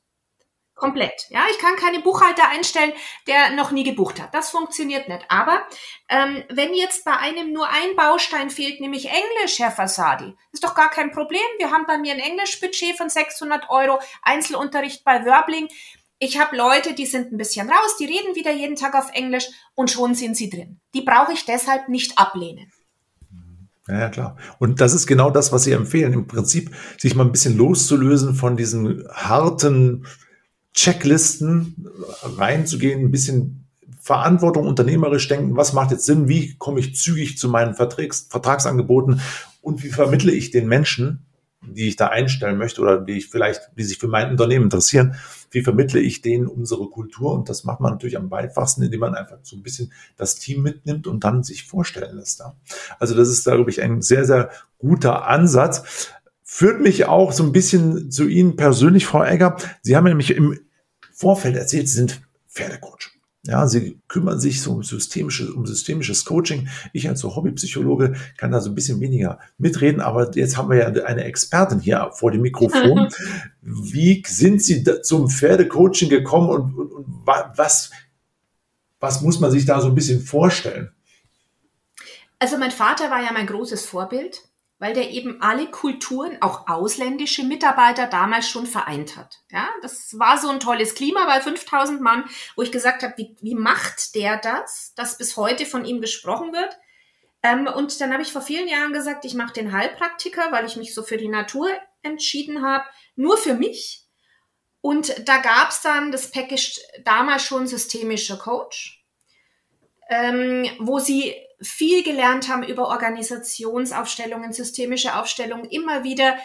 Komplett. 0.78 1.26
Ja, 1.30 1.40
ich 1.50 1.58
kann 1.58 1.74
keine 1.74 2.00
Buchhalter 2.00 2.48
einstellen, 2.48 2.92
der 3.26 3.50
noch 3.50 3.72
nie 3.72 3.82
gebucht 3.82 4.22
hat. 4.22 4.32
Das 4.32 4.50
funktioniert 4.50 5.08
nicht. 5.08 5.24
Aber 5.28 5.60
ähm, 6.08 6.44
wenn 6.50 6.72
jetzt 6.72 7.04
bei 7.04 7.16
einem 7.16 7.52
nur 7.52 7.68
ein 7.68 7.96
Baustein 7.96 8.48
fehlt, 8.48 8.80
nämlich 8.80 9.06
Englisch, 9.06 9.58
Herr 9.58 9.72
Fasadi, 9.72 10.36
ist 10.52 10.62
doch 10.62 10.76
gar 10.76 10.88
kein 10.88 11.10
Problem. 11.10 11.40
Wir 11.58 11.72
haben 11.72 11.84
bei 11.86 11.98
mir 11.98 12.14
ein 12.14 12.20
Englischbudget 12.20 12.96
von 12.96 13.08
600 13.10 13.68
Euro, 13.70 13.98
Einzelunterricht 14.22 15.02
bei 15.04 15.24
Wörbling. 15.24 15.66
Ich 16.20 16.38
habe 16.38 16.56
Leute, 16.56 16.94
die 16.94 17.06
sind 17.06 17.32
ein 17.32 17.38
bisschen 17.38 17.68
raus, 17.68 17.96
die 17.98 18.06
reden 18.06 18.36
wieder 18.36 18.52
jeden 18.52 18.76
Tag 18.76 18.94
auf 18.94 19.10
Englisch 19.12 19.48
und 19.74 19.90
schon 19.90 20.14
sind 20.14 20.36
sie 20.36 20.48
drin. 20.48 20.80
Die 20.94 21.02
brauche 21.02 21.32
ich 21.32 21.44
deshalb 21.44 21.88
nicht 21.88 22.18
ablehnen. 22.18 22.72
Ja, 23.88 24.00
ja, 24.00 24.08
klar. 24.10 24.36
Und 24.60 24.80
das 24.80 24.94
ist 24.94 25.06
genau 25.06 25.30
das, 25.30 25.50
was 25.50 25.64
Sie 25.64 25.72
empfehlen. 25.72 26.12
Im 26.12 26.26
Prinzip 26.26 26.74
sich 26.98 27.14
mal 27.14 27.24
ein 27.24 27.32
bisschen 27.32 27.56
loszulösen 27.56 28.34
von 28.34 28.56
diesen 28.56 29.08
harten 29.12 30.06
Checklisten 30.78 31.88
reinzugehen, 32.22 33.00
ein 33.00 33.10
bisschen 33.10 33.64
Verantwortung 34.00 34.64
unternehmerisch 34.64 35.26
denken, 35.26 35.56
was 35.56 35.72
macht 35.72 35.90
jetzt 35.90 36.04
Sinn, 36.04 36.28
wie 36.28 36.54
komme 36.54 36.78
ich 36.78 36.94
zügig 36.94 37.36
zu 37.36 37.48
meinen 37.48 37.74
Vertrags 37.74 38.28
Vertragsangeboten 38.30 39.20
und 39.60 39.82
wie 39.82 39.88
vermittle 39.88 40.30
ich 40.30 40.52
den 40.52 40.68
Menschen, 40.68 41.26
die 41.62 41.88
ich 41.88 41.96
da 41.96 42.06
einstellen 42.06 42.58
möchte 42.58 42.80
oder 42.80 43.00
die 43.00 43.14
ich 43.14 43.26
vielleicht, 43.26 43.72
die 43.76 43.82
sich 43.82 43.98
für 43.98 44.06
mein 44.06 44.30
Unternehmen 44.30 44.66
interessieren, 44.66 45.16
wie 45.50 45.62
vermittle 45.62 45.98
ich 45.98 46.22
denen 46.22 46.46
unsere 46.46 46.88
Kultur? 46.88 47.32
Und 47.32 47.48
das 47.48 47.64
macht 47.64 47.80
man 47.80 47.90
natürlich 47.90 48.16
am 48.16 48.32
einfachsten, 48.32 48.84
indem 48.84 49.00
man 49.00 49.16
einfach 49.16 49.38
so 49.42 49.56
ein 49.56 49.64
bisschen 49.64 49.92
das 50.16 50.36
Team 50.36 50.62
mitnimmt 50.62 51.08
und 51.08 51.24
dann 51.24 51.42
sich 51.42 51.64
vorstellen 51.64 52.18
lässt. 52.18 52.40
Also 53.00 53.16
das 53.16 53.28
ist, 53.28 53.42
glaube 53.42 53.68
ich, 53.68 53.82
ein 53.82 54.00
sehr, 54.00 54.24
sehr 54.24 54.50
guter 54.78 55.26
Ansatz. 55.26 56.12
Führt 56.44 56.80
mich 56.80 57.06
auch 57.06 57.32
so 57.32 57.42
ein 57.42 57.50
bisschen 57.50 58.12
zu 58.12 58.28
Ihnen 58.28 58.54
persönlich, 58.54 59.06
Frau 59.06 59.24
Egger. 59.24 59.56
Sie 59.82 59.96
haben 59.96 60.04
nämlich 60.04 60.30
im 60.30 60.56
Vorfeld 61.18 61.56
erzählt, 61.56 61.88
sie 61.88 61.96
sind 61.96 62.20
Pferdecoach. 62.48 63.10
Ja, 63.42 63.66
sie 63.66 63.98
kümmern 64.06 64.38
sich 64.38 64.62
so 64.62 64.72
um 64.72 64.84
systemisches, 64.84 65.50
um 65.50 65.66
systemisches 65.66 66.24
Coaching. 66.24 66.68
Ich 66.92 67.08
als 67.08 67.20
so 67.20 67.34
Hobbypsychologe 67.34 68.14
kann 68.36 68.52
da 68.52 68.60
so 68.60 68.70
ein 68.70 68.76
bisschen 68.76 69.00
weniger 69.00 69.40
mitreden, 69.58 70.00
aber 70.00 70.30
jetzt 70.36 70.56
haben 70.56 70.70
wir 70.70 70.76
ja 70.76 71.04
eine 71.04 71.24
Expertin 71.24 71.80
hier 71.80 72.10
vor 72.12 72.30
dem 72.30 72.42
Mikrofon. 72.42 73.08
Wie 73.62 74.22
sind 74.24 74.62
Sie 74.62 74.84
zum 75.02 75.28
Pferdecoaching 75.28 76.08
gekommen 76.08 76.50
und, 76.50 76.74
und, 76.78 76.92
und 76.92 77.06
was, 77.24 77.90
was 79.00 79.20
muss 79.20 79.40
man 79.40 79.50
sich 79.50 79.64
da 79.64 79.80
so 79.80 79.88
ein 79.88 79.94
bisschen 79.96 80.20
vorstellen? 80.20 80.92
Also 82.38 82.58
mein 82.58 82.70
Vater 82.70 83.10
war 83.10 83.20
ja 83.20 83.32
mein 83.32 83.46
großes 83.48 83.84
Vorbild 83.84 84.47
weil 84.78 84.94
der 84.94 85.10
eben 85.10 85.42
alle 85.42 85.70
Kulturen, 85.70 86.40
auch 86.40 86.68
ausländische 86.68 87.42
Mitarbeiter 87.42 88.06
damals 88.06 88.48
schon 88.48 88.66
vereint 88.66 89.16
hat. 89.16 89.40
Ja, 89.50 89.68
das 89.82 90.18
war 90.18 90.38
so 90.38 90.48
ein 90.48 90.60
tolles 90.60 90.94
Klima 90.94 91.24
bei 91.26 91.40
5000 91.40 92.00
Mann, 92.00 92.24
wo 92.54 92.62
ich 92.62 92.72
gesagt 92.72 93.02
habe, 93.02 93.14
wie, 93.16 93.36
wie 93.40 93.54
macht 93.54 94.14
der 94.14 94.36
das, 94.36 94.94
dass 94.94 95.18
bis 95.18 95.36
heute 95.36 95.66
von 95.66 95.84
ihm 95.84 96.00
gesprochen 96.00 96.52
wird? 96.52 96.78
Ähm, 97.42 97.66
und 97.66 98.00
dann 98.00 98.12
habe 98.12 98.22
ich 98.22 98.32
vor 98.32 98.42
vielen 98.42 98.68
Jahren 98.68 98.92
gesagt, 98.92 99.24
ich 99.24 99.34
mache 99.34 99.52
den 99.52 99.72
Heilpraktiker, 99.72 100.52
weil 100.52 100.66
ich 100.66 100.76
mich 100.76 100.94
so 100.94 101.02
für 101.02 101.16
die 101.16 101.28
Natur 101.28 101.68
entschieden 102.02 102.64
habe, 102.64 102.84
nur 103.16 103.36
für 103.36 103.54
mich. 103.54 104.04
Und 104.80 105.28
da 105.28 105.38
gab 105.38 105.70
es 105.70 105.82
dann 105.82 106.12
das 106.12 106.30
Package 106.30 106.80
damals 107.04 107.42
schon 107.42 107.66
systemischer 107.66 108.36
Coach, 108.36 108.97
ähm, 110.08 110.68
wo 110.78 110.98
sie 110.98 111.34
viel 111.60 112.02
gelernt 112.02 112.48
haben 112.48 112.62
über 112.62 112.88
Organisationsaufstellungen, 112.88 114.52
systemische 114.52 115.16
Aufstellungen, 115.16 115.66
immer 115.66 116.04
wieder, 116.04 116.38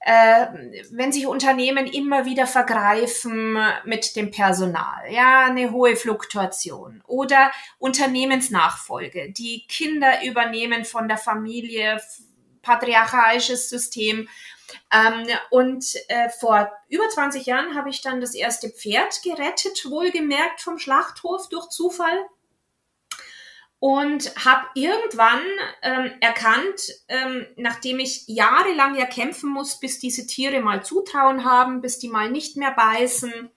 äh, 0.00 0.46
wenn 0.90 1.12
sich 1.12 1.26
Unternehmen 1.26 1.86
immer 1.86 2.26
wieder 2.26 2.46
vergreifen 2.46 3.58
mit 3.84 4.16
dem 4.16 4.30
Personal, 4.30 5.10
ja, 5.10 5.46
eine 5.46 5.70
hohe 5.72 5.96
Fluktuation 5.96 7.02
oder 7.06 7.50
Unternehmensnachfolge, 7.78 9.32
die 9.32 9.66
Kinder 9.68 10.24
übernehmen 10.24 10.84
von 10.84 11.08
der 11.08 11.18
Familie, 11.18 12.00
patriarchalisches 12.62 13.68
System. 13.68 14.28
Ähm, 14.92 15.26
und 15.50 15.84
äh, 16.08 16.30
vor 16.30 16.70
über 16.88 17.08
20 17.08 17.46
Jahren 17.46 17.74
habe 17.74 17.90
ich 17.90 18.00
dann 18.00 18.20
das 18.20 18.34
erste 18.34 18.70
Pferd 18.70 19.22
gerettet, 19.22 19.86
wohlgemerkt 19.88 20.60
vom 20.60 20.78
Schlachthof 20.78 21.48
durch 21.48 21.68
Zufall 21.68 22.26
und 23.82 24.32
habe 24.36 24.68
irgendwann 24.76 25.40
ähm, 25.82 26.12
erkannt, 26.20 26.82
ähm, 27.08 27.48
nachdem 27.56 27.98
ich 27.98 28.22
jahrelang 28.28 28.96
ja 28.96 29.06
kämpfen 29.06 29.50
muss, 29.50 29.80
bis 29.80 29.98
diese 29.98 30.24
Tiere 30.24 30.60
mal 30.60 30.84
Zutrauen 30.84 31.44
haben, 31.44 31.80
bis 31.80 31.98
die 31.98 32.06
mal 32.06 32.30
nicht 32.30 32.56
mehr 32.56 32.70
beißen, 32.70 33.50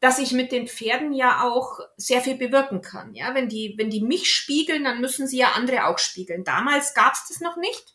dass 0.00 0.18
ich 0.18 0.32
mit 0.32 0.52
den 0.52 0.68
Pferden 0.68 1.14
ja 1.14 1.44
auch 1.44 1.80
sehr 1.96 2.20
viel 2.20 2.34
bewirken 2.34 2.82
kann. 2.82 3.14
Ja, 3.14 3.34
wenn 3.34 3.48
die, 3.48 3.72
wenn 3.78 3.88
die 3.88 4.02
mich 4.02 4.30
spiegeln, 4.30 4.84
dann 4.84 5.00
müssen 5.00 5.26
sie 5.26 5.38
ja 5.38 5.52
andere 5.52 5.86
auch 5.86 5.98
spiegeln. 5.98 6.44
Damals 6.44 6.92
gab 6.92 7.14
es 7.14 7.28
das 7.28 7.40
noch 7.40 7.56
nicht. 7.56 7.93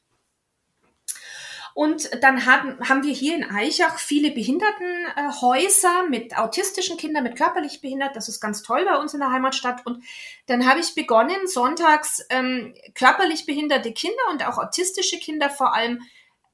Und 1.73 2.09
dann 2.21 2.45
haben, 2.45 2.77
haben 2.87 3.03
wir 3.03 3.13
hier 3.13 3.35
in 3.35 3.43
Eichach 3.43 3.99
viele 3.99 4.31
Behindertenhäuser 4.31 6.07
mit 6.09 6.37
autistischen 6.37 6.97
Kindern, 6.97 7.23
mit 7.23 7.35
körperlich 7.35 7.81
behindert. 7.81 8.15
Das 8.15 8.27
ist 8.27 8.39
ganz 8.39 8.63
toll 8.63 8.85
bei 8.85 8.97
uns 8.97 9.13
in 9.13 9.19
der 9.19 9.31
Heimatstadt. 9.31 9.85
Und 9.85 10.03
dann 10.47 10.67
habe 10.67 10.79
ich 10.79 10.95
begonnen, 10.95 11.47
sonntags 11.47 12.25
ähm, 12.29 12.73
körperlich 12.95 13.45
behinderte 13.45 13.93
Kinder 13.93 14.23
und 14.31 14.45
auch 14.47 14.57
autistische 14.57 15.19
Kinder 15.19 15.49
vor 15.49 15.73
allem 15.73 16.01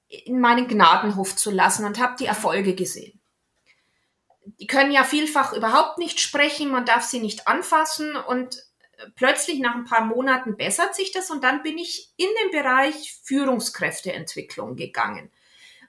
in 0.08 0.40
meinen 0.40 0.68
Gnadenhof 0.68 1.36
zu 1.36 1.52
lassen 1.52 1.86
und 1.86 2.00
habe 2.00 2.16
die 2.20 2.26
Erfolge 2.26 2.76
gesehen. 2.76 3.20
Die 4.60 4.68
können 4.68 4.92
ja 4.92 5.04
vielfach 5.04 5.54
überhaupt 5.54 5.98
nicht 5.98 6.20
sprechen, 6.20 6.70
man 6.70 6.86
darf 6.86 7.04
sie 7.04 7.20
nicht 7.20 7.48
anfassen 7.48 8.16
und 8.16 8.64
plötzlich 9.16 9.60
nach 9.60 9.76
ein 9.76 9.86
paar 9.86 10.06
Monaten 10.06 10.58
bessert 10.58 10.96
sich 10.96 11.12
das 11.12 11.30
und 11.30 11.44
dann 11.44 11.64
bin 11.64 11.78
ich 11.78 12.10
in 12.18 12.28
den 12.42 12.52
Bereich 12.52 13.20
Führungskräfteentwicklung 13.24 14.76
gegangen. 14.76 15.32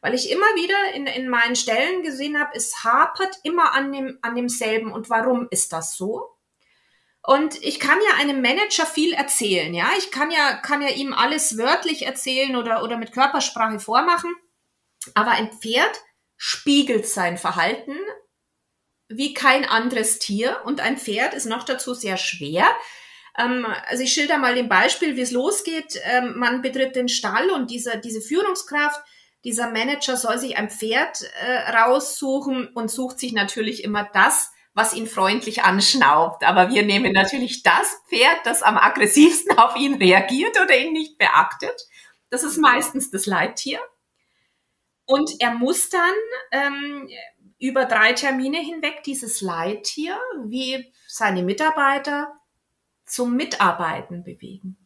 Weil 0.01 0.15
ich 0.15 0.31
immer 0.31 0.47
wieder 0.55 0.95
in, 0.95 1.07
in 1.07 1.29
meinen 1.29 1.57
Stellen 1.57 2.03
gesehen 2.03 2.39
habe, 2.39 2.53
es 2.55 2.85
hapert 2.85 3.37
immer 3.43 3.73
an, 3.73 3.93
dem, 3.93 4.19
an 4.23 4.35
demselben. 4.35 4.93
Und 4.93 5.11
warum 5.11 5.49
ist 5.51 5.73
das 5.73 5.97
so? 5.97 6.37
Und 7.23 7.61
ich 7.63 7.81
kann 7.81 7.99
ja 8.09 8.17
einem 8.21 8.41
Manager 8.41 8.87
viel 8.87 9.13
erzählen, 9.13 9.75
ja. 9.75 9.91
Ich 9.99 10.13
kann 10.13 10.31
ja, 10.31 10.55
kann 10.59 10.81
ja 10.81 10.91
ihm 10.91 11.13
alles 11.13 11.59
wörtlich 11.59 12.07
erzählen 12.07 12.55
oder, 12.55 12.85
oder 12.85 12.99
mit 12.99 13.13
Körpersprache 13.13 13.81
vormachen. 13.81 14.33
Aber 15.15 15.33
ein 15.33 15.51
Pferd 15.53 16.01
spiegelt 16.37 17.07
sein 17.07 17.37
Verhalten 17.37 17.97
wie 19.09 19.35
kein 19.35 19.65
anderes 19.65 20.19
Tier 20.19 20.63
und 20.65 20.81
ein 20.81 20.99
Pferd 20.99 21.35
ist 21.35 21.47
noch 21.47 21.65
dazu 21.65 21.95
sehr 21.95 22.17
schwer. 22.17 22.67
Ähm, 23.39 23.67
also 23.89 24.03
ich 24.03 24.13
schilder 24.13 24.39
mal 24.39 24.55
den 24.55 24.69
Beispiel, 24.69 25.17
wie 25.17 25.21
es 25.23 25.31
losgeht. 25.31 26.01
Ähm, 26.05 26.35
man 26.37 26.63
betritt 26.63 26.97
den 26.97 27.09
Stall 27.09 27.51
und 27.51 27.71
dieser, 27.71 27.97
diese 27.97 28.21
Führungskraft, 28.21 29.01
dieser 29.45 29.71
Manager 29.71 30.17
soll 30.17 30.39
sich 30.39 30.57
ein 30.57 30.71
Pferd 30.71 31.23
äh, 31.41 31.71
raussuchen 31.71 32.69
und 32.75 32.91
sucht 32.91 33.19
sich 33.21 33.33
natürlich 33.33 33.85
immer 33.85 34.09
das, 34.13 34.51
was 34.75 34.93
ihn 34.93 35.07
freundlich 35.07 35.63
anschnaubt. 35.63 36.45
Aber 36.45 36.71
wir 36.71 36.83
nehmen 36.83 37.13
natürlich 37.13 37.63
das 37.63 37.97
Pferd, 38.09 38.41
das 38.45 38.63
am 38.63 38.77
aggressivsten 38.77 39.57
auf 39.59 39.77
ihn 39.77 39.95
reagiert 39.95 40.61
oder 40.61 40.77
ihn 40.77 40.93
nicht 40.93 41.17
beachtet. 41.19 41.81
Das 42.29 42.43
ist 42.43 42.59
meistens 42.59 43.11
das 43.11 43.27
Leittier. 43.27 43.81
Und 45.07 45.31
er 45.39 45.53
muss 45.53 45.89
dann 45.89 46.13
ähm, 46.51 47.09
über 47.59 47.85
drei 47.85 48.13
Termine 48.13 48.59
hinweg 48.59 49.03
dieses 49.05 49.41
Leittier 49.41 50.19
wie 50.45 50.93
seine 51.07 51.43
Mitarbeiter 51.43 52.36
zum 53.07 53.37
Mitarbeiten 53.37 54.25
bewegen. 54.25 54.77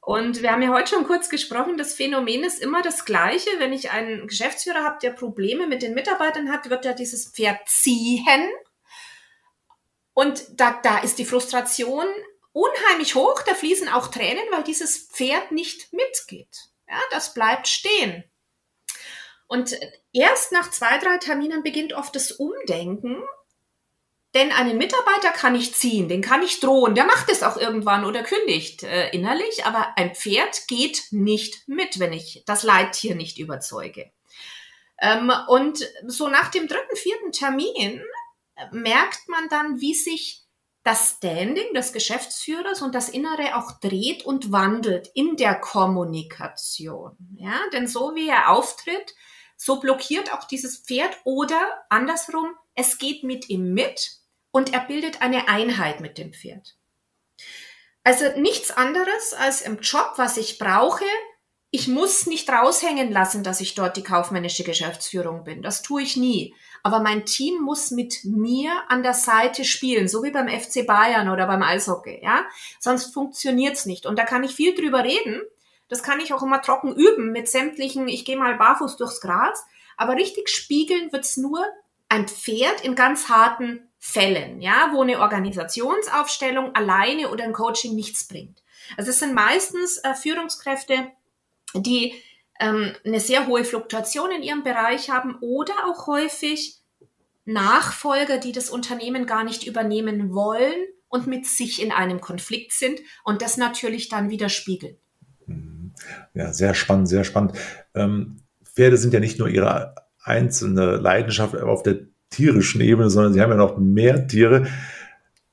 Und 0.00 0.42
wir 0.42 0.50
haben 0.50 0.62
ja 0.62 0.70
heute 0.70 0.94
schon 0.94 1.06
kurz 1.06 1.28
gesprochen, 1.28 1.76
das 1.76 1.94
Phänomen 1.94 2.42
ist 2.42 2.60
immer 2.60 2.82
das 2.82 3.04
gleiche. 3.04 3.50
Wenn 3.58 3.72
ich 3.72 3.92
einen 3.92 4.26
Geschäftsführer 4.26 4.82
habe, 4.82 4.98
der 5.00 5.10
Probleme 5.10 5.68
mit 5.68 5.80
den 5.82 5.94
Mitarbeitern 5.94 6.50
hat, 6.50 6.68
wird 6.70 6.84
er 6.84 6.94
dieses 6.94 7.30
Pferd 7.30 7.60
ziehen. 7.66 8.50
Und 10.12 10.60
da, 10.60 10.80
da 10.82 10.98
ist 10.98 11.18
die 11.18 11.24
Frustration 11.24 12.06
unheimlich 12.52 13.14
hoch, 13.14 13.42
da 13.42 13.54
fließen 13.54 13.88
auch 13.88 14.08
Tränen, 14.08 14.44
weil 14.50 14.64
dieses 14.64 15.08
Pferd 15.08 15.52
nicht 15.52 15.92
mitgeht. 15.92 16.68
Ja, 16.88 16.98
das 17.10 17.32
bleibt 17.32 17.68
stehen. 17.68 18.24
Und 19.46 19.78
erst 20.12 20.52
nach 20.52 20.70
zwei, 20.70 20.98
drei 20.98 21.18
Terminen 21.18 21.62
beginnt 21.62 21.92
oft 21.92 22.14
das 22.16 22.32
Umdenken, 22.32 23.22
denn 24.34 24.50
einen 24.50 24.78
Mitarbeiter 24.78 25.30
kann 25.30 25.54
ich 25.54 25.74
ziehen, 25.74 26.08
den 26.08 26.22
kann 26.22 26.42
ich 26.42 26.60
drohen, 26.60 26.94
der 26.94 27.04
macht 27.04 27.30
es 27.30 27.42
auch 27.42 27.56
irgendwann 27.56 28.04
oder 28.04 28.22
kündigt 28.22 28.82
äh, 28.82 29.10
innerlich, 29.10 29.66
aber 29.66 29.92
ein 29.96 30.14
Pferd 30.14 30.68
geht 30.68 31.04
nicht 31.10 31.68
mit, 31.68 31.98
wenn 31.98 32.12
ich 32.12 32.42
das 32.46 32.62
Leittier 32.62 33.14
nicht 33.14 33.38
überzeuge. 33.38 34.10
Ähm, 34.98 35.30
und 35.48 35.86
so 36.06 36.28
nach 36.28 36.50
dem 36.50 36.66
dritten, 36.66 36.96
vierten 36.96 37.32
Termin 37.32 38.02
äh, 38.54 38.66
merkt 38.70 39.28
man 39.28 39.48
dann, 39.50 39.80
wie 39.80 39.94
sich 39.94 40.42
das 40.84 41.16
Standing 41.16 41.74
des 41.74 41.92
Geschäftsführers 41.92 42.82
und 42.82 42.94
das 42.94 43.08
Innere 43.08 43.56
auch 43.56 43.78
dreht 43.80 44.24
und 44.24 44.50
wandelt 44.50 45.10
in 45.14 45.36
der 45.36 45.54
Kommunikation. 45.54 47.16
Ja, 47.36 47.58
denn 47.72 47.86
so 47.86 48.14
wie 48.14 48.28
er 48.28 48.50
auftritt, 48.50 49.14
so 49.56 49.78
blockiert 49.78 50.32
auch 50.32 50.44
dieses 50.44 50.78
Pferd 50.78 51.16
oder 51.24 51.60
andersrum, 51.88 52.48
es 52.74 52.98
geht 52.98 53.22
mit 53.22 53.48
ihm 53.48 53.74
mit 53.74 54.21
und 54.52 54.72
er 54.72 54.80
bildet 54.80 55.20
eine 55.20 55.48
Einheit 55.48 56.00
mit 56.00 56.18
dem 56.18 56.32
Pferd. 56.32 56.76
Also 58.04 58.24
nichts 58.38 58.70
anderes 58.70 59.34
als 59.34 59.62
im 59.62 59.80
Job, 59.80 60.12
was 60.16 60.36
ich 60.36 60.58
brauche. 60.58 61.04
Ich 61.70 61.88
muss 61.88 62.26
nicht 62.26 62.50
raushängen 62.50 63.10
lassen, 63.10 63.42
dass 63.42 63.60
ich 63.60 63.74
dort 63.74 63.96
die 63.96 64.02
kaufmännische 64.02 64.62
Geschäftsführung 64.62 65.44
bin. 65.44 65.62
Das 65.62 65.82
tue 65.82 66.02
ich 66.02 66.16
nie. 66.16 66.54
Aber 66.82 67.00
mein 67.00 67.24
Team 67.24 67.62
muss 67.62 67.90
mit 67.90 68.24
mir 68.24 68.72
an 68.88 69.02
der 69.02 69.14
Seite 69.14 69.64
spielen, 69.64 70.08
so 70.08 70.22
wie 70.22 70.32
beim 70.32 70.48
FC 70.48 70.86
Bayern 70.86 71.30
oder 71.30 71.46
beim 71.46 71.62
Eishockey, 71.62 72.20
ja? 72.22 72.44
Sonst 72.78 73.14
funktioniert's 73.14 73.86
nicht. 73.86 74.04
Und 74.04 74.18
da 74.18 74.24
kann 74.24 74.44
ich 74.44 74.54
viel 74.54 74.74
drüber 74.74 75.04
reden. 75.04 75.40
Das 75.88 76.02
kann 76.02 76.20
ich 76.20 76.34
auch 76.34 76.42
immer 76.42 76.60
trocken 76.60 76.94
üben 76.94 77.32
mit 77.32 77.48
sämtlichen, 77.48 78.08
ich 78.08 78.24
gehe 78.24 78.36
mal 78.36 78.56
barfuß 78.56 78.96
durchs 78.96 79.20
Gras. 79.20 79.64
Aber 79.96 80.14
richtig 80.14 80.48
spiegeln 80.48 81.12
wird's 81.12 81.36
nur 81.36 81.64
ein 82.08 82.28
Pferd 82.28 82.82
in 82.82 82.94
ganz 82.94 83.28
harten 83.28 83.88
Fällen, 84.04 84.60
ja, 84.60 84.90
wo 84.92 85.02
eine 85.02 85.20
Organisationsaufstellung 85.20 86.74
alleine 86.74 87.30
oder 87.30 87.44
ein 87.44 87.52
Coaching 87.52 87.94
nichts 87.94 88.26
bringt. 88.26 88.60
Also 88.96 89.10
es 89.10 89.20
sind 89.20 89.32
meistens 89.32 89.98
äh, 89.98 90.12
Führungskräfte, 90.14 91.06
die 91.76 92.12
ähm, 92.58 92.94
eine 93.04 93.20
sehr 93.20 93.46
hohe 93.46 93.62
Fluktuation 93.62 94.32
in 94.32 94.42
ihrem 94.42 94.64
Bereich 94.64 95.08
haben 95.08 95.36
oder 95.40 95.72
auch 95.86 96.08
häufig 96.08 96.80
Nachfolger, 97.44 98.38
die 98.38 98.50
das 98.50 98.70
Unternehmen 98.70 99.24
gar 99.24 99.44
nicht 99.44 99.68
übernehmen 99.68 100.34
wollen 100.34 100.74
und 101.08 101.28
mit 101.28 101.46
sich 101.46 101.80
in 101.80 101.92
einem 101.92 102.20
Konflikt 102.20 102.72
sind 102.72 102.98
und 103.22 103.40
das 103.40 103.56
natürlich 103.56 104.08
dann 104.08 104.30
widerspiegeln. 104.30 104.96
Ja, 106.34 106.52
sehr 106.52 106.74
spannend, 106.74 107.08
sehr 107.08 107.22
spannend. 107.22 107.56
Ähm, 107.94 108.42
Pferde 108.64 108.96
sind 108.96 109.14
ja 109.14 109.20
nicht 109.20 109.38
nur 109.38 109.46
ihre 109.46 109.94
einzelne 110.24 110.96
Leidenschaft 110.96 111.54
auf 111.54 111.84
der 111.84 112.11
tierischen 112.32 112.80
Ebene, 112.80 113.10
sondern 113.10 113.32
sie 113.32 113.40
haben 113.40 113.50
ja 113.50 113.56
noch 113.56 113.78
mehr 113.78 114.26
Tiere. 114.26 114.66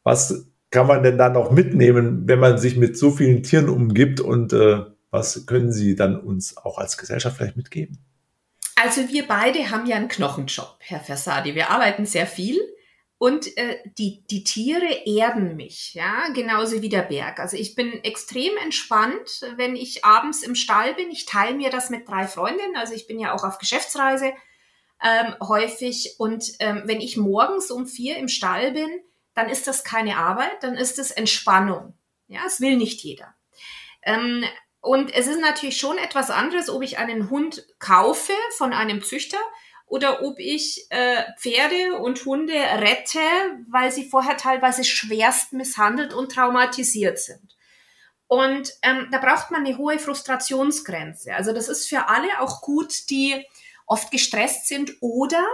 Was 0.03 0.47
kann 0.71 0.87
man 0.87 1.03
denn 1.03 1.17
da 1.17 1.29
noch 1.29 1.51
mitnehmen, 1.51 2.27
wenn 2.27 2.39
man 2.39 2.57
sich 2.57 2.75
mit 2.77 2.97
so 2.97 3.11
vielen 3.11 3.43
Tieren 3.43 3.69
umgibt 3.69 4.19
und 4.21 4.53
äh, 4.53 4.81
was 5.11 5.45
können 5.47 5.71
Sie 5.71 5.95
dann 5.95 6.19
uns 6.19 6.55
auch 6.57 6.77
als 6.77 6.97
Gesellschaft 6.97 7.37
vielleicht 7.37 7.57
mitgeben? 7.57 7.97
Also 8.75 9.09
wir 9.09 9.27
beide 9.27 9.71
haben 9.71 9.87
ja 9.87 9.97
einen 9.97 10.07
Knochenjob, 10.07 10.77
Herr 10.79 11.01
Versadi. 11.01 11.55
Wir 11.55 11.69
arbeiten 11.69 12.05
sehr 12.05 12.27
viel 12.27 12.57
und 13.17 13.57
äh, 13.57 13.77
die, 13.97 14.25
die 14.27 14.45
Tiere 14.45 14.87
erden 15.05 15.57
mich, 15.57 15.93
ja, 15.93 16.29
genauso 16.33 16.81
wie 16.81 16.87
der 16.87 17.01
Berg. 17.01 17.39
Also 17.39 17.57
ich 17.57 17.75
bin 17.75 17.91
extrem 18.03 18.51
entspannt, 18.63 19.41
wenn 19.57 19.75
ich 19.75 20.05
abends 20.05 20.43
im 20.43 20.55
Stall 20.55 20.93
bin. 20.93 21.11
Ich 21.11 21.25
teile 21.25 21.57
mir 21.57 21.69
das 21.69 21.89
mit 21.89 22.07
drei 22.07 22.27
Freundinnen. 22.27 22.77
Also 22.77 22.93
ich 22.93 23.07
bin 23.07 23.19
ja 23.19 23.33
auch 23.33 23.43
auf 23.43 23.57
Geschäftsreise 23.57 24.31
ähm, 25.03 25.35
häufig. 25.41 26.15
Und 26.17 26.51
ähm, 26.59 26.83
wenn 26.85 27.01
ich 27.01 27.17
morgens 27.17 27.71
um 27.71 27.87
vier 27.87 28.17
im 28.17 28.27
Stall 28.27 28.71
bin, 28.71 28.89
dann 29.33 29.49
ist 29.49 29.67
das 29.67 29.83
keine 29.83 30.17
Arbeit, 30.17 30.61
dann 30.61 30.75
ist 30.75 30.99
es 30.99 31.11
Entspannung. 31.11 31.93
Ja, 32.27 32.41
es 32.45 32.61
will 32.61 32.77
nicht 32.77 33.01
jeder. 33.01 33.35
Ähm, 34.03 34.43
und 34.81 35.13
es 35.13 35.27
ist 35.27 35.39
natürlich 35.39 35.77
schon 35.77 35.97
etwas 35.97 36.29
anderes, 36.29 36.69
ob 36.69 36.83
ich 36.83 36.97
einen 36.97 37.29
Hund 37.29 37.65
kaufe 37.79 38.33
von 38.57 38.73
einem 38.73 39.03
Züchter 39.03 39.39
oder 39.85 40.23
ob 40.23 40.39
ich 40.39 40.85
äh, 40.89 41.23
Pferde 41.37 41.97
und 41.99 42.23
Hunde 42.25 42.53
rette, 42.53 43.19
weil 43.69 43.91
sie 43.91 44.07
vorher 44.07 44.37
teilweise 44.37 44.83
schwerst 44.83 45.51
misshandelt 45.53 46.13
und 46.13 46.31
traumatisiert 46.31 47.19
sind. 47.19 47.55
Und 48.27 48.73
ähm, 48.83 49.07
da 49.11 49.17
braucht 49.17 49.49
man 49.49 49.65
eine 49.65 49.77
hohe 49.77 49.97
Frustrationsgrenze. 49.97 51.33
Also 51.33 51.51
das 51.51 51.67
ist 51.67 51.89
für 51.89 52.07
alle 52.07 52.39
auch 52.39 52.61
gut, 52.61 53.09
die 53.09 53.43
oft 53.89 54.11
gestresst 54.11 54.67
sind 54.67 54.93
oder 55.01 55.45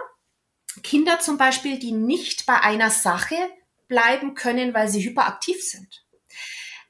Kinder 0.84 1.20
zum 1.20 1.38
Beispiel, 1.38 1.80
die 1.80 1.94
nicht 1.94 2.46
bei 2.46 2.60
einer 2.60 2.92
Sache 2.92 3.36
bleiben 3.88 4.36
können, 4.36 4.74
weil 4.74 4.90
sie 4.90 5.04
hyperaktiv 5.04 5.64
sind. 5.64 6.06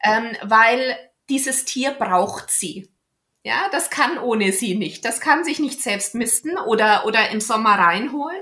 Ähm, 0.04 0.36
weil 0.44 0.98
dieses 1.30 1.66
Tier 1.66 1.92
braucht 1.92 2.52
sie. 2.52 2.92
Ja, 3.44 3.70
das 3.72 3.92
kann 3.92 4.18
ohne 4.18 4.52
sie 4.52 4.76
nicht. 4.76 5.06
Das 5.06 5.22
kann 5.22 5.44
sich 5.44 5.60
nicht 5.60 5.82
selbst 5.82 6.16
misten 6.16 6.58
oder, 6.58 7.06
oder 7.06 7.30
im 7.30 7.40
Sommer 7.40 7.78
reinholen. 7.78 8.42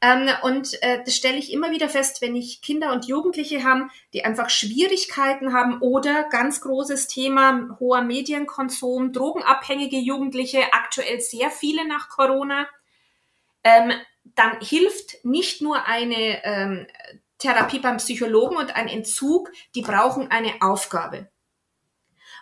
Ähm, 0.00 0.28
und 0.42 0.82
äh, 0.82 1.02
das 1.04 1.14
stelle 1.14 1.38
ich 1.38 1.52
immer 1.52 1.70
wieder 1.70 1.88
fest, 1.88 2.20
wenn 2.20 2.36
ich 2.36 2.62
Kinder 2.62 2.92
und 2.92 3.06
Jugendliche 3.06 3.64
haben, 3.64 3.90
die 4.12 4.24
einfach 4.24 4.50
Schwierigkeiten 4.50 5.52
haben 5.52 5.80
oder 5.80 6.24
ganz 6.28 6.60
großes 6.60 7.08
Thema 7.08 7.76
hoher 7.80 8.02
Medienkonsum, 8.02 9.12
drogenabhängige 9.12 9.98
Jugendliche, 9.98 10.72
aktuell 10.72 11.20
sehr 11.20 11.50
viele 11.50 11.86
nach 11.86 12.08
Corona. 12.08 12.66
Ähm, 13.62 13.92
dann 14.24 14.58
hilft 14.60 15.24
nicht 15.24 15.62
nur 15.62 15.86
eine 15.86 16.44
ähm, 16.44 16.86
Therapie 17.38 17.78
beim 17.78 17.98
Psychologen 17.98 18.56
und 18.56 18.74
ein 18.74 18.88
Entzug, 18.88 19.50
die 19.74 19.82
brauchen 19.82 20.30
eine 20.30 20.52
Aufgabe. 20.60 21.28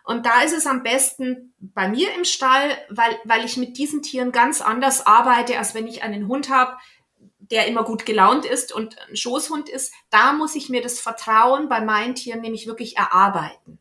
Und 0.04 0.26
da 0.26 0.42
ist 0.42 0.52
es 0.52 0.66
am 0.66 0.82
besten 0.82 1.54
bei 1.60 1.88
mir 1.88 2.12
im 2.14 2.24
Stall, 2.24 2.76
weil, 2.88 3.16
weil 3.24 3.44
ich 3.44 3.56
mit 3.56 3.78
diesen 3.78 4.02
Tieren 4.02 4.32
ganz 4.32 4.60
anders 4.60 5.06
arbeite, 5.06 5.58
als 5.58 5.74
wenn 5.74 5.86
ich 5.86 6.02
einen 6.02 6.26
Hund 6.26 6.50
habe, 6.50 6.76
der 7.52 7.68
immer 7.68 7.84
gut 7.84 8.06
gelaunt 8.06 8.44
ist 8.44 8.74
und 8.74 8.96
ein 9.08 9.16
Schoßhund 9.16 9.68
ist. 9.68 9.92
Da 10.10 10.32
muss 10.32 10.56
ich 10.56 10.70
mir 10.70 10.82
das 10.82 10.98
Vertrauen 10.98 11.68
bei 11.68 11.80
meinen 11.80 12.14
Tieren 12.14 12.40
nämlich 12.40 12.66
wirklich 12.66 12.96
erarbeiten. 12.96 13.78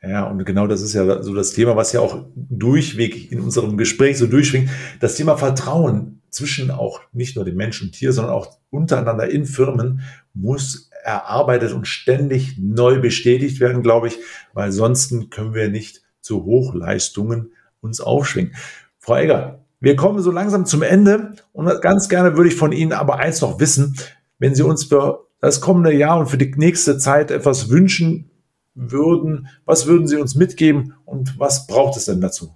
Ja, 0.00 0.24
und 0.24 0.44
genau 0.44 0.66
das 0.66 0.82
ist 0.82 0.94
ja 0.94 1.22
so 1.22 1.34
das 1.34 1.52
Thema, 1.52 1.76
was 1.76 1.92
ja 1.92 2.00
auch 2.00 2.24
durchweg 2.34 3.32
in 3.32 3.40
unserem 3.40 3.76
Gespräch 3.76 4.18
so 4.18 4.26
durchschwingt. 4.26 4.70
Das 5.00 5.16
Thema 5.16 5.36
Vertrauen 5.36 6.22
zwischen 6.30 6.70
auch 6.70 7.00
nicht 7.12 7.36
nur 7.36 7.44
dem 7.44 7.56
Mensch 7.56 7.82
und 7.82 7.92
Tier, 7.92 8.12
sondern 8.12 8.34
auch 8.34 8.58
untereinander 8.70 9.28
in 9.30 9.46
Firmen 9.46 10.02
muss 10.34 10.90
erarbeitet 11.04 11.72
und 11.72 11.86
ständig 11.86 12.58
neu 12.58 13.00
bestätigt 13.00 13.60
werden, 13.60 13.82
glaube 13.82 14.08
ich, 14.08 14.18
weil 14.52 14.72
sonst 14.72 15.30
können 15.30 15.54
wir 15.54 15.68
nicht 15.68 16.02
zu 16.20 16.44
Hochleistungen 16.44 17.52
uns 17.80 18.00
aufschwingen. 18.00 18.54
Frau 18.98 19.16
Egger, 19.16 19.63
wir 19.80 19.96
kommen 19.96 20.20
so 20.20 20.30
langsam 20.30 20.66
zum 20.66 20.82
Ende 20.82 21.34
und 21.52 21.68
ganz 21.82 22.08
gerne 22.08 22.36
würde 22.36 22.48
ich 22.48 22.56
von 22.56 22.72
Ihnen 22.72 22.92
aber 22.92 23.16
eins 23.16 23.40
noch 23.40 23.60
wissen, 23.60 23.96
wenn 24.38 24.54
Sie 24.54 24.62
uns 24.62 24.84
für 24.84 25.26
das 25.40 25.60
kommende 25.60 25.92
Jahr 25.92 26.18
und 26.18 26.28
für 26.28 26.38
die 26.38 26.52
nächste 26.56 26.98
Zeit 26.98 27.30
etwas 27.30 27.68
wünschen 27.68 28.30
würden, 28.74 29.48
was 29.64 29.86
würden 29.86 30.06
Sie 30.06 30.16
uns 30.16 30.34
mitgeben 30.34 30.94
und 31.04 31.38
was 31.38 31.66
braucht 31.66 31.96
es 31.96 32.06
denn 32.06 32.20
dazu? 32.20 32.54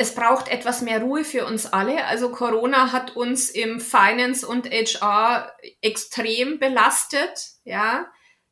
es 0.00 0.14
braucht 0.14 0.48
etwas 0.48 0.80
mehr 0.80 1.02
Ruhe 1.02 1.24
für 1.24 1.44
uns 1.44 1.66
alle. 1.66 2.04
Also 2.06 2.30
Corona 2.30 2.92
hat 2.92 3.16
uns 3.16 3.50
im 3.50 3.80
Finance 3.80 4.46
und 4.46 4.70
HR 4.70 5.52
extrem 5.82 6.60
belastet. 6.60 7.48
Ja, 7.64 8.06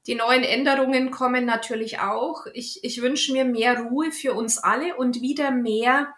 die 0.08 0.16
neuen 0.16 0.42
Änderungen 0.42 1.12
kommen 1.12 1.46
natürlich 1.46 2.00
auch. 2.00 2.46
Ich, 2.52 2.82
ich 2.82 3.00
wünsche 3.00 3.32
mir 3.32 3.44
mehr 3.44 3.78
Ruhe 3.78 4.10
für 4.10 4.34
uns 4.34 4.58
alle 4.58 4.96
und 4.96 5.20
wieder 5.20 5.52
mehr 5.52 6.08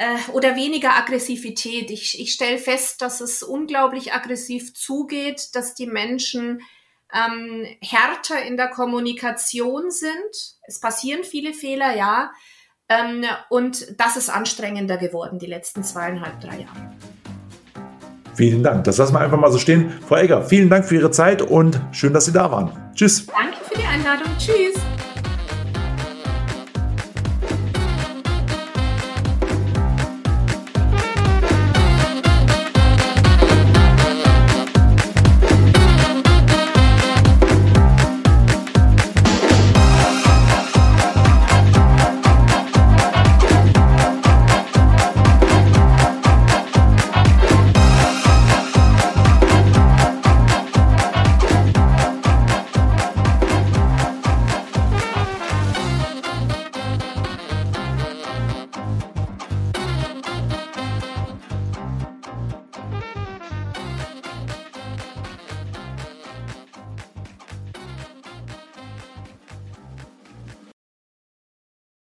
äh, 0.00 0.30
oder 0.32 0.56
weniger 0.56 0.96
Aggressivität. 0.96 1.90
Ich, 1.90 2.18
ich 2.18 2.32
stelle 2.32 2.58
fest, 2.58 3.02
dass 3.02 3.20
es 3.20 3.42
unglaublich 3.42 4.12
aggressiv 4.12 4.74
zugeht, 4.74 5.54
dass 5.54 5.74
die 5.74 5.86
Menschen 5.86 6.62
ähm, 7.12 7.66
härter 7.82 8.42
in 8.42 8.56
der 8.56 8.68
Kommunikation 8.68 9.90
sind. 9.90 10.56
Es 10.66 10.80
passieren 10.80 11.24
viele 11.24 11.52
Fehler, 11.52 11.96
ja 11.96 12.30
ähm, 12.90 13.24
und 13.48 13.94
das 13.98 14.16
ist 14.16 14.28
anstrengender 14.28 14.96
geworden 14.96 15.38
die 15.38 15.46
letzten 15.46 15.84
zweieinhalb, 15.84 16.40
drei 16.40 16.60
Jahre. 16.60 16.90
Vielen 18.34 18.62
Dank. 18.62 18.84
Das 18.84 18.98
lassen 18.98 19.14
wir 19.14 19.20
einfach 19.20 19.38
mal 19.38 19.52
so 19.52 19.58
stehen. 19.58 19.92
Frau 20.08 20.16
Egger, 20.16 20.42
vielen 20.42 20.68
Dank 20.68 20.84
für 20.84 20.96
Ihre 20.96 21.10
Zeit 21.10 21.42
und 21.42 21.80
schön, 21.92 22.12
dass 22.12 22.24
Sie 22.24 22.32
da 22.32 22.50
waren. 22.50 22.72
Tschüss. 22.94 23.26
Danke 23.26 23.58
für 23.64 23.78
die 23.78 23.86
Einladung. 23.86 24.28
Tschüss. 24.38 24.74